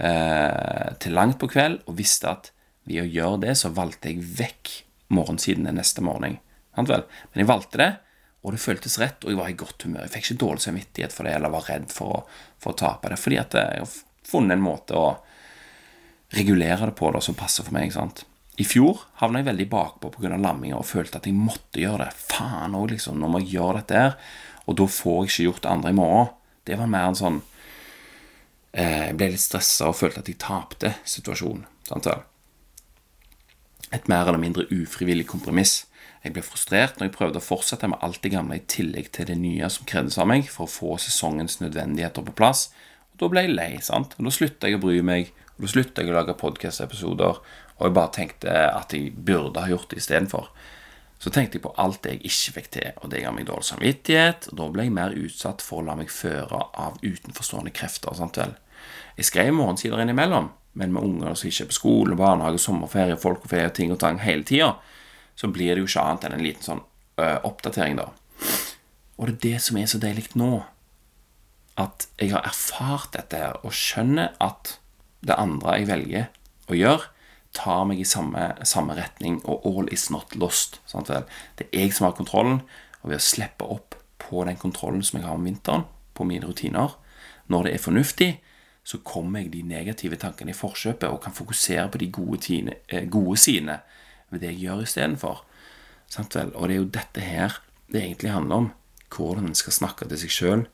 eh, 0.00 0.96
til 0.98 1.14
langt 1.14 1.38
på 1.38 1.50
kveld 1.52 1.84
og 1.84 1.98
visste 2.00 2.32
at 2.32 2.52
ved 2.88 3.04
å 3.04 3.08
gjøre 3.12 3.42
det, 3.44 3.56
så 3.60 3.70
valgte 3.76 4.08
jeg 4.10 4.24
vekk 4.40 4.74
morgensidene 5.12 5.76
neste 5.76 6.02
morgen. 6.04 6.38
Sant 6.74 6.88
vel? 6.88 7.04
Men 7.30 7.44
jeg 7.44 7.50
valgte 7.52 7.82
det, 7.82 7.92
og 8.42 8.54
det 8.54 8.62
føltes 8.62 8.98
rett, 9.02 9.24
og 9.24 9.32
jeg 9.32 9.38
var 9.40 9.50
i 9.50 9.56
godt 9.58 9.84
humør. 9.86 10.04
Jeg 10.06 10.14
fikk 10.14 10.26
ikke 10.28 10.42
dårlig 10.44 10.62
samvittighet 10.62 11.14
for 11.14 11.26
det, 11.26 11.34
eller 11.34 11.52
var 11.52 11.66
redd 11.68 11.88
for 11.92 12.14
å, 12.14 12.20
for 12.62 12.72
å 12.74 12.78
tape 12.78 13.10
det, 13.10 13.18
fordi 13.18 13.40
at 13.40 13.56
jeg 13.58 13.82
har 13.82 13.96
funnet 14.28 14.54
en 14.54 14.64
måte 14.64 14.98
å 14.98 15.08
regulere 16.36 16.90
det 16.90 16.96
på 16.98 17.10
det 17.14 17.22
som 17.24 17.36
passer 17.38 17.66
for 17.66 17.74
meg. 17.74 17.92
sant? 17.92 18.24
I 18.58 18.66
fjor 18.66 19.04
havna 19.20 19.40
jeg 19.42 19.48
veldig 19.52 19.68
bakpå 19.70 20.10
pga. 20.16 20.36
lamminga 20.36 20.78
og 20.78 20.86
følte 20.86 21.20
at 21.20 21.26
jeg 21.26 21.36
måtte 21.36 21.82
gjøre 21.82 22.08
det. 22.08 22.14
Faen 22.30 22.74
òg, 22.74 22.90
liksom. 22.94 23.18
Nå 23.18 23.30
må 23.30 23.42
jeg 23.42 23.54
gjøre 23.58 23.80
dette 23.80 24.00
her. 24.02 24.16
Og 24.66 24.78
da 24.80 24.86
får 24.90 25.20
jeg 25.22 25.30
ikke 25.30 25.46
gjort 25.48 25.62
det 25.62 25.70
andre 25.72 25.90
i 25.90 25.98
morgen. 25.98 26.32
Det 26.66 26.76
var 26.76 26.90
mer 26.90 27.06
en 27.08 27.16
sånn 27.16 27.38
eh, 28.72 29.06
Jeg 29.08 29.14
ble 29.16 29.30
litt 29.32 29.40
stressa 29.40 29.88
og 29.88 29.96
følte 29.96 30.20
at 30.20 30.28
jeg 30.28 30.40
tapte 30.42 30.92
situasjonen. 31.06 31.64
Sant? 31.88 32.10
Et 33.92 34.08
mer 34.08 34.28
eller 34.28 34.40
mindre 34.40 34.66
ufrivillig 34.70 35.26
kompromiss. 35.30 35.86
Jeg 36.24 36.34
ble 36.34 36.42
frustrert 36.44 36.98
når 36.98 37.08
jeg 37.08 37.14
prøvde 37.14 37.40
å 37.40 37.44
fortsette 37.44 37.88
med 37.88 38.02
alt 38.04 38.20
det 38.24 38.32
gamle 38.34 38.58
i 38.58 38.64
tillegg 38.68 39.12
til 39.14 39.28
det 39.30 39.38
nye 39.40 39.68
som 39.72 39.86
krevdes 39.88 40.18
av 40.20 40.28
meg 40.28 40.48
for 40.50 40.66
å 40.66 40.72
få 40.72 40.96
sesongens 41.00 41.60
nødvendigheter 41.62 42.26
på 42.26 42.34
plass. 42.36 42.68
Og 43.14 43.22
Da 43.22 43.28
ble 43.32 43.46
jeg 43.46 43.54
lei, 43.54 43.70
sant? 43.80 44.16
og 44.18 44.26
da 44.26 44.34
slutta 44.34 44.68
jeg 44.68 44.78
å 44.78 44.82
bry 44.82 45.00
meg, 45.02 45.32
og 45.56 45.64
da 45.64 45.70
slutta 45.72 46.02
jeg 46.02 46.12
å 46.12 46.18
lage 46.18 46.36
podkast-episoder, 46.38 47.40
og 47.78 47.86
jeg 47.86 47.94
bare 47.94 48.12
tenkte 48.14 48.50
at 48.50 48.92
jeg 48.92 49.14
burde 49.14 49.62
ha 49.62 49.70
gjort 49.70 49.88
det 49.90 50.02
istedenfor. 50.02 50.50
Så 51.18 51.32
tenkte 51.34 51.58
jeg 51.58 51.64
på 51.64 51.74
alt 51.82 52.02
det 52.04 52.12
jeg 52.12 52.28
ikke 52.28 52.54
fikk 52.58 52.70
til, 52.76 52.92
og 53.02 53.10
det 53.10 53.24
ga 53.24 53.32
meg 53.34 53.48
dårlig 53.48 53.66
samvittighet, 53.70 54.50
og 54.50 54.60
da 54.60 54.68
ble 54.74 54.86
jeg 54.86 54.94
mer 54.94 55.16
utsatt 55.18 55.64
for 55.64 55.80
å 55.80 55.88
la 55.88 55.96
meg 55.98 56.12
føre 56.14 56.60
av 56.78 56.98
utenforstående 57.02 57.74
krefter. 57.74 58.14
sant 58.14 58.38
vel? 58.38 58.54
Jeg 59.18 59.26
skrev 59.26 59.50
morgensider 59.54 60.02
innimellom, 60.02 60.52
men 60.78 60.94
med 60.94 61.02
unger 61.02 61.34
som 61.34 61.50
ikke 61.50 61.64
er 61.64 61.70
på 61.72 61.76
skole, 61.76 62.16
barnehage, 62.18 62.60
sommerferie, 62.62 63.18
folkeferie, 63.18 63.70
ting 63.74 63.90
og 63.90 63.98
tang 64.02 64.20
hele 64.22 64.46
tida, 64.46 64.76
så 65.38 65.50
blir 65.50 65.74
det 65.74 65.82
jo 65.82 65.90
ikke 65.90 66.04
annet 66.04 66.26
enn 66.28 66.36
en 66.36 66.44
liten 66.44 66.66
sånn 66.66 66.82
ø, 67.18 67.28
oppdatering, 67.48 67.98
da. 67.98 68.08
Og 69.18 69.26
det 69.26 69.34
er 69.34 69.40
det 69.42 69.62
som 69.64 69.78
er 69.80 69.90
så 69.90 69.98
deilig 70.02 70.28
nå. 70.38 70.62
At 71.78 72.06
jeg 72.18 72.30
har 72.30 72.46
erfart 72.46 73.10
dette 73.14 73.42
her 73.42 73.58
og 73.66 73.74
skjønner 73.74 74.34
at 74.42 74.76
det 75.26 75.34
andre 75.38 75.80
jeg 75.80 75.90
velger 75.90 76.28
å 76.70 76.78
gjøre, 76.78 77.10
tar 77.58 77.86
meg 77.90 78.02
i 78.02 78.06
samme, 78.06 78.52
samme 78.68 78.94
retning, 78.98 79.40
og 79.48 79.66
all 79.66 79.88
is 79.94 80.08
not 80.14 80.34
lost. 80.38 80.78
Sant 80.86 81.10
vel? 81.10 81.26
Det 81.58 81.66
er 81.72 81.88
jeg 81.88 81.96
som 81.96 82.06
har 82.06 82.18
kontrollen, 82.18 82.60
og 83.02 83.10
ved 83.10 83.18
å 83.18 83.24
slippe 83.24 83.66
opp 83.66 83.96
på 84.22 84.44
den 84.46 84.58
kontrollen 84.60 85.02
som 85.02 85.18
jeg 85.18 85.26
har 85.26 85.38
om 85.38 85.46
vinteren, 85.48 85.88
på 86.14 86.26
mine 86.28 86.46
rutiner, 86.46 86.94
når 87.50 87.66
det 87.66 87.74
er 87.74 87.82
fornuftig, 87.82 88.30
så 88.88 89.00
kommer 89.04 89.42
jeg 89.42 89.52
de 89.52 89.62
negative 89.68 90.16
tankene 90.16 90.54
i 90.54 90.56
forkjøpet 90.56 91.10
og 91.10 91.20
kan 91.20 91.34
fokusere 91.36 91.90
på 91.92 92.00
de 92.00 92.08
gode, 92.08 92.38
tine, 92.46 92.78
gode 93.12 93.36
sidene 93.36 93.82
ved 94.30 94.40
det 94.40 94.54
jeg 94.54 94.62
gjør 94.62 94.84
istedenfor. 94.86 95.42
Og 96.16 96.68
det 96.68 96.74
er 96.74 96.78
jo 96.78 96.88
dette 96.96 97.24
her 97.24 97.58
det 97.92 98.00
egentlig 98.00 98.32
handler 98.32 98.62
om. 98.62 98.70
Hvordan 99.12 99.50
en 99.50 99.56
skal 99.56 99.76
snakke 99.76 100.08
til 100.08 100.20
seg 100.20 100.32
sjøl 100.32 100.64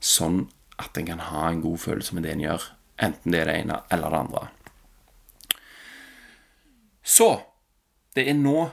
sånn 0.00 0.46
at 0.80 0.96
en 0.96 1.10
kan 1.10 1.20
ha 1.28 1.46
en 1.50 1.60
god 1.60 1.82
følelse 1.82 2.16
med 2.16 2.24
det 2.24 2.32
en 2.32 2.44
gjør. 2.46 2.64
Enten 3.00 3.32
det 3.32 3.42
er 3.42 3.50
det 3.50 3.56
ene 3.60 3.78
eller 3.92 4.12
det 4.12 4.20
andre. 4.24 4.42
Så 7.04 7.30
det 8.16 8.24
er 8.28 8.38
nå 8.40 8.70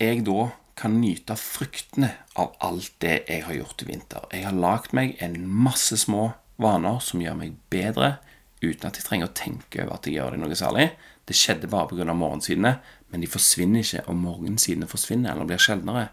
jeg 0.00 0.24
da 0.26 0.48
kan 0.76 0.98
nyte 1.00 1.38
fruktene 1.40 2.10
av 2.36 2.58
alt 2.66 2.98
det 3.00 3.20
jeg 3.30 3.46
har 3.46 3.54
gjort 3.56 3.86
i 3.86 3.88
vinter. 3.88 4.26
Jeg 4.34 4.44
har 4.48 4.58
lagd 4.66 4.92
meg 4.98 5.14
en 5.22 5.38
masse 5.46 5.96
små 6.02 6.32
vaner 6.62 7.00
som 7.04 7.20
gjør 7.22 7.36
meg 7.38 7.58
bedre, 7.72 8.16
uten 8.62 8.88
at 8.88 8.98
jeg 8.98 9.06
trenger 9.06 9.30
å 9.30 9.36
tenke 9.36 9.84
over 9.84 9.98
at 9.98 10.08
jeg 10.08 10.16
gjør 10.16 10.34
det 10.34 10.40
noe 10.42 10.58
særlig. 10.58 10.88
Det 11.26 11.36
skjedde 11.36 11.70
bare 11.70 11.90
pga. 11.90 12.14
morgensidene, 12.14 12.78
men 13.10 13.20
de 13.20 13.28
forsvinner 13.30 13.82
ikke 13.82 14.06
om 14.10 14.22
morgensidene 14.22 14.88
forsvinner 14.88 15.32
eller 15.32 15.48
blir 15.48 15.62
sjeldnere. 15.62 16.08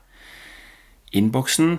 Innboksen, 1.13 1.77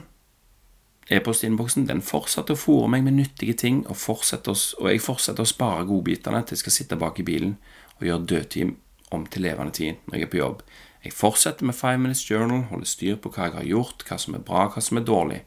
e-postinnboksen, 1.11 1.89
den 1.91 2.03
fortsetter 2.03 2.55
å 2.55 2.61
fòre 2.61 2.89
meg 2.95 3.05
med 3.05 3.19
nyttige 3.19 3.57
ting, 3.59 3.83
og, 3.91 3.99
og, 3.99 4.89
jeg 4.89 5.03
fortsetter 5.03 5.43
å 5.43 5.51
spare 5.51 5.85
godbitene 5.89 6.45
til 6.45 6.57
jeg 6.57 6.63
skal 6.63 6.77
sitte 6.79 7.01
bak 7.01 7.19
i 7.21 7.27
bilen 7.27 7.57
og 7.99 8.07
gjøre 8.07 8.29
dødtid 8.31 8.75
om 9.15 9.27
til 9.27 9.45
levende 9.45 9.75
tid 9.75 10.01
når 10.07 10.17
jeg 10.17 10.27
er 10.27 10.33
på 10.33 10.41
jobb. 10.41 10.63
Jeg 11.05 11.13
fortsetter 11.13 11.67
med 11.69 11.77
Five 11.77 11.99
Minutes 11.99 12.25
Journal, 12.31 12.65
holder 12.71 12.89
styr 12.89 13.19
på 13.21 13.35
hva 13.35 13.51
jeg 13.51 13.59
har 13.59 13.69
gjort, 13.69 14.07
hva 14.09 14.17
som 14.19 14.39
er 14.39 14.45
bra, 14.47 14.69
hva 14.73 14.83
som 14.83 14.99
er 15.01 15.05
dårlig. 15.05 15.43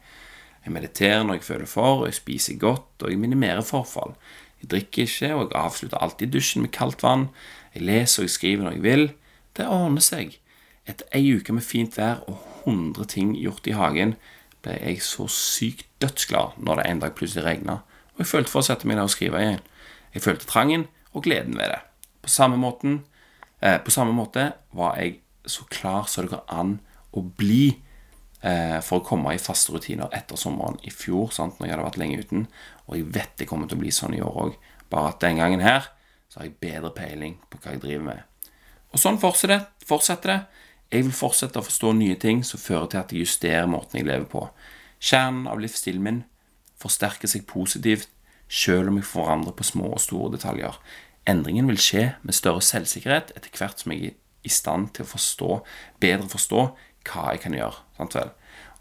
Jeg 0.68 0.74
mediterer 0.76 1.22
når 1.24 1.38
jeg 1.38 1.44
føler 1.48 1.70
for, 1.72 2.02
og 2.02 2.10
jeg 2.10 2.18
spiser 2.18 2.58
godt, 2.60 2.90
og 3.00 3.12
jeg 3.12 3.20
minimerer 3.24 3.64
forfall. 3.64 4.18
Jeg 4.60 4.68
drikker 4.74 5.06
ikke, 5.08 5.30
og 5.36 5.46
jeg 5.46 5.62
avslutter 5.62 6.02
alltid 6.04 6.34
dusjen 6.34 6.66
med 6.66 6.74
kaldt 6.76 7.06
vann. 7.06 7.30
Jeg 7.72 7.86
leser 7.88 8.24
og 8.24 8.28
jeg 8.28 8.34
skriver 8.34 8.66
når 8.66 8.76
jeg 8.76 8.84
vil. 8.84 9.06
Det 9.56 9.70
ordner 9.72 10.04
seg. 10.04 10.36
Etter 10.84 11.08
ei 11.16 11.32
uke 11.38 11.56
med 11.56 11.64
fint 11.64 11.96
vær 11.96 12.20
og 12.28 12.44
100 12.66 13.08
ting 13.16 13.32
gjort 13.40 13.72
i 13.72 13.78
hagen, 13.80 14.18
ble 14.60 14.76
jeg 14.76 15.00
så 15.08 15.30
sykt 15.32 15.88
dødsglad 16.04 16.60
når 16.60 16.82
det 16.82 16.90
en 16.90 17.06
dag 17.06 17.16
plutselig 17.16 17.46
regna, 17.48 17.80
og 18.18 18.26
jeg 18.26 18.32
følte 18.34 18.52
for 18.52 18.60
å 18.60 18.68
sette 18.68 18.90
meg 18.90 19.00
ned 19.00 19.08
og 19.08 19.16
skrive 19.16 19.40
igjen. 19.40 19.64
Jeg 20.12 20.26
følte 20.28 20.52
trangen 20.52 20.88
og 21.14 21.24
gleden 21.24 21.56
ved 21.56 21.72
det. 21.72 21.80
På 22.28 22.34
samme, 22.34 22.60
måten, 22.60 23.06
eh, 23.62 23.80
på 23.80 23.94
samme 23.94 24.12
måte 24.12 24.52
var 24.76 25.00
jeg 25.00 25.22
så 25.48 25.64
klar 25.72 26.12
som 26.12 26.28
det 26.28 26.36
går 26.36 26.44
an 26.52 26.80
å 27.16 27.24
bli 27.24 27.78
for 28.40 29.00
å 29.00 29.06
komme 29.06 29.34
i 29.34 29.42
faste 29.42 29.74
rutiner 29.74 30.12
etter 30.14 30.38
sommeren 30.40 30.78
i 30.86 30.92
fjor, 30.94 31.32
sant, 31.34 31.58
når 31.58 31.68
jeg 31.68 31.74
hadde 31.74 31.86
vært 31.88 32.00
lenge 32.02 32.20
uten. 32.22 32.48
Og 32.86 33.00
jeg 33.00 33.08
vet 33.16 33.34
det 33.40 33.48
kommer 33.50 33.70
til 33.70 33.80
å 33.80 33.82
bli 33.82 33.94
sånn 33.96 34.14
i 34.14 34.22
år 34.24 34.42
òg. 34.44 34.58
Bare 34.94 35.12
at 35.12 35.24
den 35.24 35.42
gangen 35.42 35.64
her 35.66 35.90
så 36.30 36.42
har 36.42 36.50
jeg 36.50 36.60
bedre 36.62 36.94
peiling 36.96 37.38
på 37.50 37.60
hva 37.64 37.74
jeg 37.74 37.82
driver 37.84 38.06
med. 38.12 38.52
Og 38.94 39.02
sånn. 39.02 39.20
Fortsetter 39.20 40.32
det. 40.32 40.40
Jeg 40.94 41.04
vil 41.04 41.16
fortsette 41.16 41.60
å 41.60 41.66
forstå 41.66 41.92
nye 41.98 42.16
ting 42.20 42.44
som 42.48 42.62
fører 42.62 42.88
til 42.92 43.02
at 43.02 43.12
jeg 43.12 43.26
justerer 43.26 43.68
måten 43.68 44.00
jeg 44.00 44.08
lever 44.08 44.28
på. 44.32 44.46
Kjernen 45.04 45.50
av 45.52 45.60
livsstilen 45.60 46.04
min 46.04 46.22
forsterker 46.80 47.28
seg 47.28 47.48
positivt 47.50 48.08
selv 48.48 48.92
om 48.92 49.00
jeg 49.00 49.10
forandrer 49.10 49.56
på 49.58 49.66
små 49.68 49.92
og 49.98 50.04
store 50.04 50.38
detaljer. 50.38 50.78
Endringen 51.28 51.68
vil 51.68 51.82
skje 51.82 52.06
med 52.24 52.38
større 52.38 52.64
selvsikkerhet 52.64 53.34
etter 53.36 53.52
hvert 53.52 53.84
som 53.84 53.92
jeg 53.92 54.14
er 54.14 54.16
i 54.48 54.52
stand 54.54 54.94
til 54.96 55.04
å 55.04 55.10
forstå, 55.10 55.50
bedre 56.00 56.30
forstå 56.32 56.62
hva 57.08 57.32
jeg 57.34 57.44
kan 57.46 57.56
gjøre. 57.56 57.84
Sant 57.98 58.18
vel? 58.18 58.34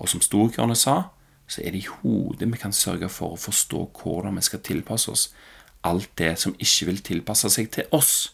Og 0.02 0.10
som 0.12 0.22
storkørene 0.24 0.76
sa, 0.78 0.96
så 1.46 1.62
er 1.62 1.74
det 1.74 1.84
i 1.84 1.92
hodet 2.02 2.48
vi 2.50 2.58
kan 2.60 2.74
sørge 2.74 3.08
for 3.12 3.34
å 3.34 3.40
forstå 3.40 3.84
hvordan 4.00 4.36
vi 4.38 4.44
skal 4.44 4.64
tilpasse 4.66 5.12
oss 5.12 5.28
alt 5.86 6.10
det 6.18 6.34
som 6.40 6.56
ikke 6.58 6.88
vil 6.90 7.02
tilpasse 7.06 7.50
seg 7.54 7.70
til 7.74 7.86
oss. 7.94 8.32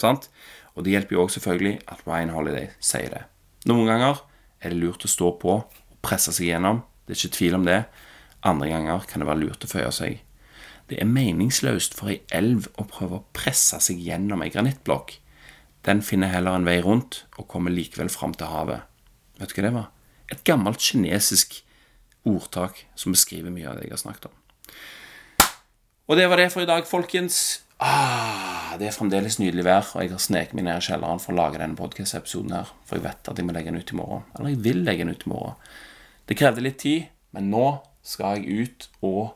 Sant? 0.00 0.30
Og 0.74 0.84
det 0.84 0.94
hjelper 0.94 1.16
jo 1.16 1.24
også 1.24 1.38
selvfølgelig 1.38 1.76
at 1.92 2.04
Ryan 2.08 2.32
Holiday 2.34 2.70
sier 2.82 3.12
det. 3.12 3.24
Noen 3.68 3.88
ganger 3.88 4.22
er 4.60 4.72
det 4.72 4.80
lurt 4.80 5.04
å 5.04 5.10
stå 5.10 5.30
på 5.40 5.58
og 5.60 5.98
presse 6.04 6.32
seg 6.34 6.50
gjennom. 6.50 6.82
Det 7.04 7.14
er 7.14 7.20
ikke 7.20 7.36
tvil 7.38 7.58
om 7.60 7.66
det. 7.68 7.82
Andre 8.44 8.70
ganger 8.72 9.04
kan 9.08 9.22
det 9.22 9.28
være 9.28 9.42
lurt 9.44 9.66
å 9.66 9.70
føye 9.70 9.92
seg. 9.94 10.22
Det 10.90 10.98
er 11.00 11.08
meningsløst 11.08 11.94
for 11.96 12.12
ei 12.12 12.18
elv 12.34 12.66
å 12.80 12.84
prøve 12.88 13.20
å 13.20 13.26
presse 13.36 13.78
seg 13.80 14.00
gjennom 14.04 14.42
ei 14.44 14.50
granittblokk. 14.52 15.14
Den 15.84 16.02
finner 16.04 16.32
heller 16.32 16.56
en 16.56 16.66
vei 16.68 16.78
rundt 16.84 17.22
og 17.38 17.48
kommer 17.48 17.72
likevel 17.72 18.10
fram 18.12 18.34
til 18.36 18.50
havet. 18.52 18.84
Vet 19.40 19.50
du 19.50 19.58
hva 19.58 19.66
det 19.66 19.74
var? 19.74 19.90
Et 20.32 20.44
gammelt 20.46 20.80
kinesisk 20.80 21.60
ordtak 22.24 22.86
som 22.98 23.14
beskriver 23.14 23.52
mye 23.52 23.68
av 23.68 23.78
det 23.78 23.88
jeg 23.88 23.94
har 23.96 24.02
snakket 24.04 24.30
om. 24.30 24.36
Og 26.08 26.18
det 26.18 26.26
var 26.28 26.40
det 26.40 26.50
for 26.52 26.64
i 26.64 26.68
dag, 26.68 26.84
folkens. 26.88 27.62
Ah, 27.80 28.76
det 28.78 28.88
er 28.88 28.94
fremdeles 28.94 29.38
nydelig 29.40 29.64
vær, 29.66 29.88
og 29.96 30.04
jeg 30.04 30.12
har 30.12 30.20
sneket 30.22 30.56
meg 30.56 30.66
ned 30.68 30.78
i 30.78 30.86
kjelleren 30.86 31.20
for 31.20 31.34
å 31.34 31.38
lage 31.38 31.60
denne 31.60 31.78
podkast-episoden 31.78 32.54
her, 32.54 32.70
for 32.86 32.98
jeg 32.98 33.06
vet 33.06 33.30
at 33.32 33.40
jeg 33.40 33.48
må 33.48 33.56
legge 33.56 33.72
den 33.72 33.80
ut 33.80 33.92
i 33.92 33.98
morgen. 33.98 34.26
Eller 34.36 34.54
jeg 34.54 34.62
vil 34.66 34.84
legge 34.86 35.04
den 35.04 35.16
ut 35.16 35.26
i 35.26 35.32
morgen. 35.32 35.72
Det 36.28 36.38
krevde 36.38 36.64
litt 36.64 36.78
tid, 36.84 37.08
men 37.36 37.50
nå 37.52 37.66
skal 38.04 38.38
jeg 38.38 38.68
ut 38.68 38.88
og 39.04 39.34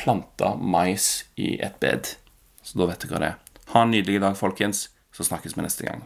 plante 0.00 0.50
mais 0.58 1.24
i 1.36 1.54
et 1.62 1.76
bed. 1.80 2.16
Så 2.64 2.80
da 2.80 2.88
vet 2.90 3.06
dere 3.06 3.22
det. 3.22 3.30
er. 3.30 3.62
Ha 3.72 3.84
en 3.84 3.94
nydelig 3.94 4.20
dag, 4.24 4.36
folkens. 4.36 4.88
Så 5.14 5.28
snakkes 5.28 5.54
vi 5.56 5.62
neste 5.62 5.86
gang. 5.86 6.02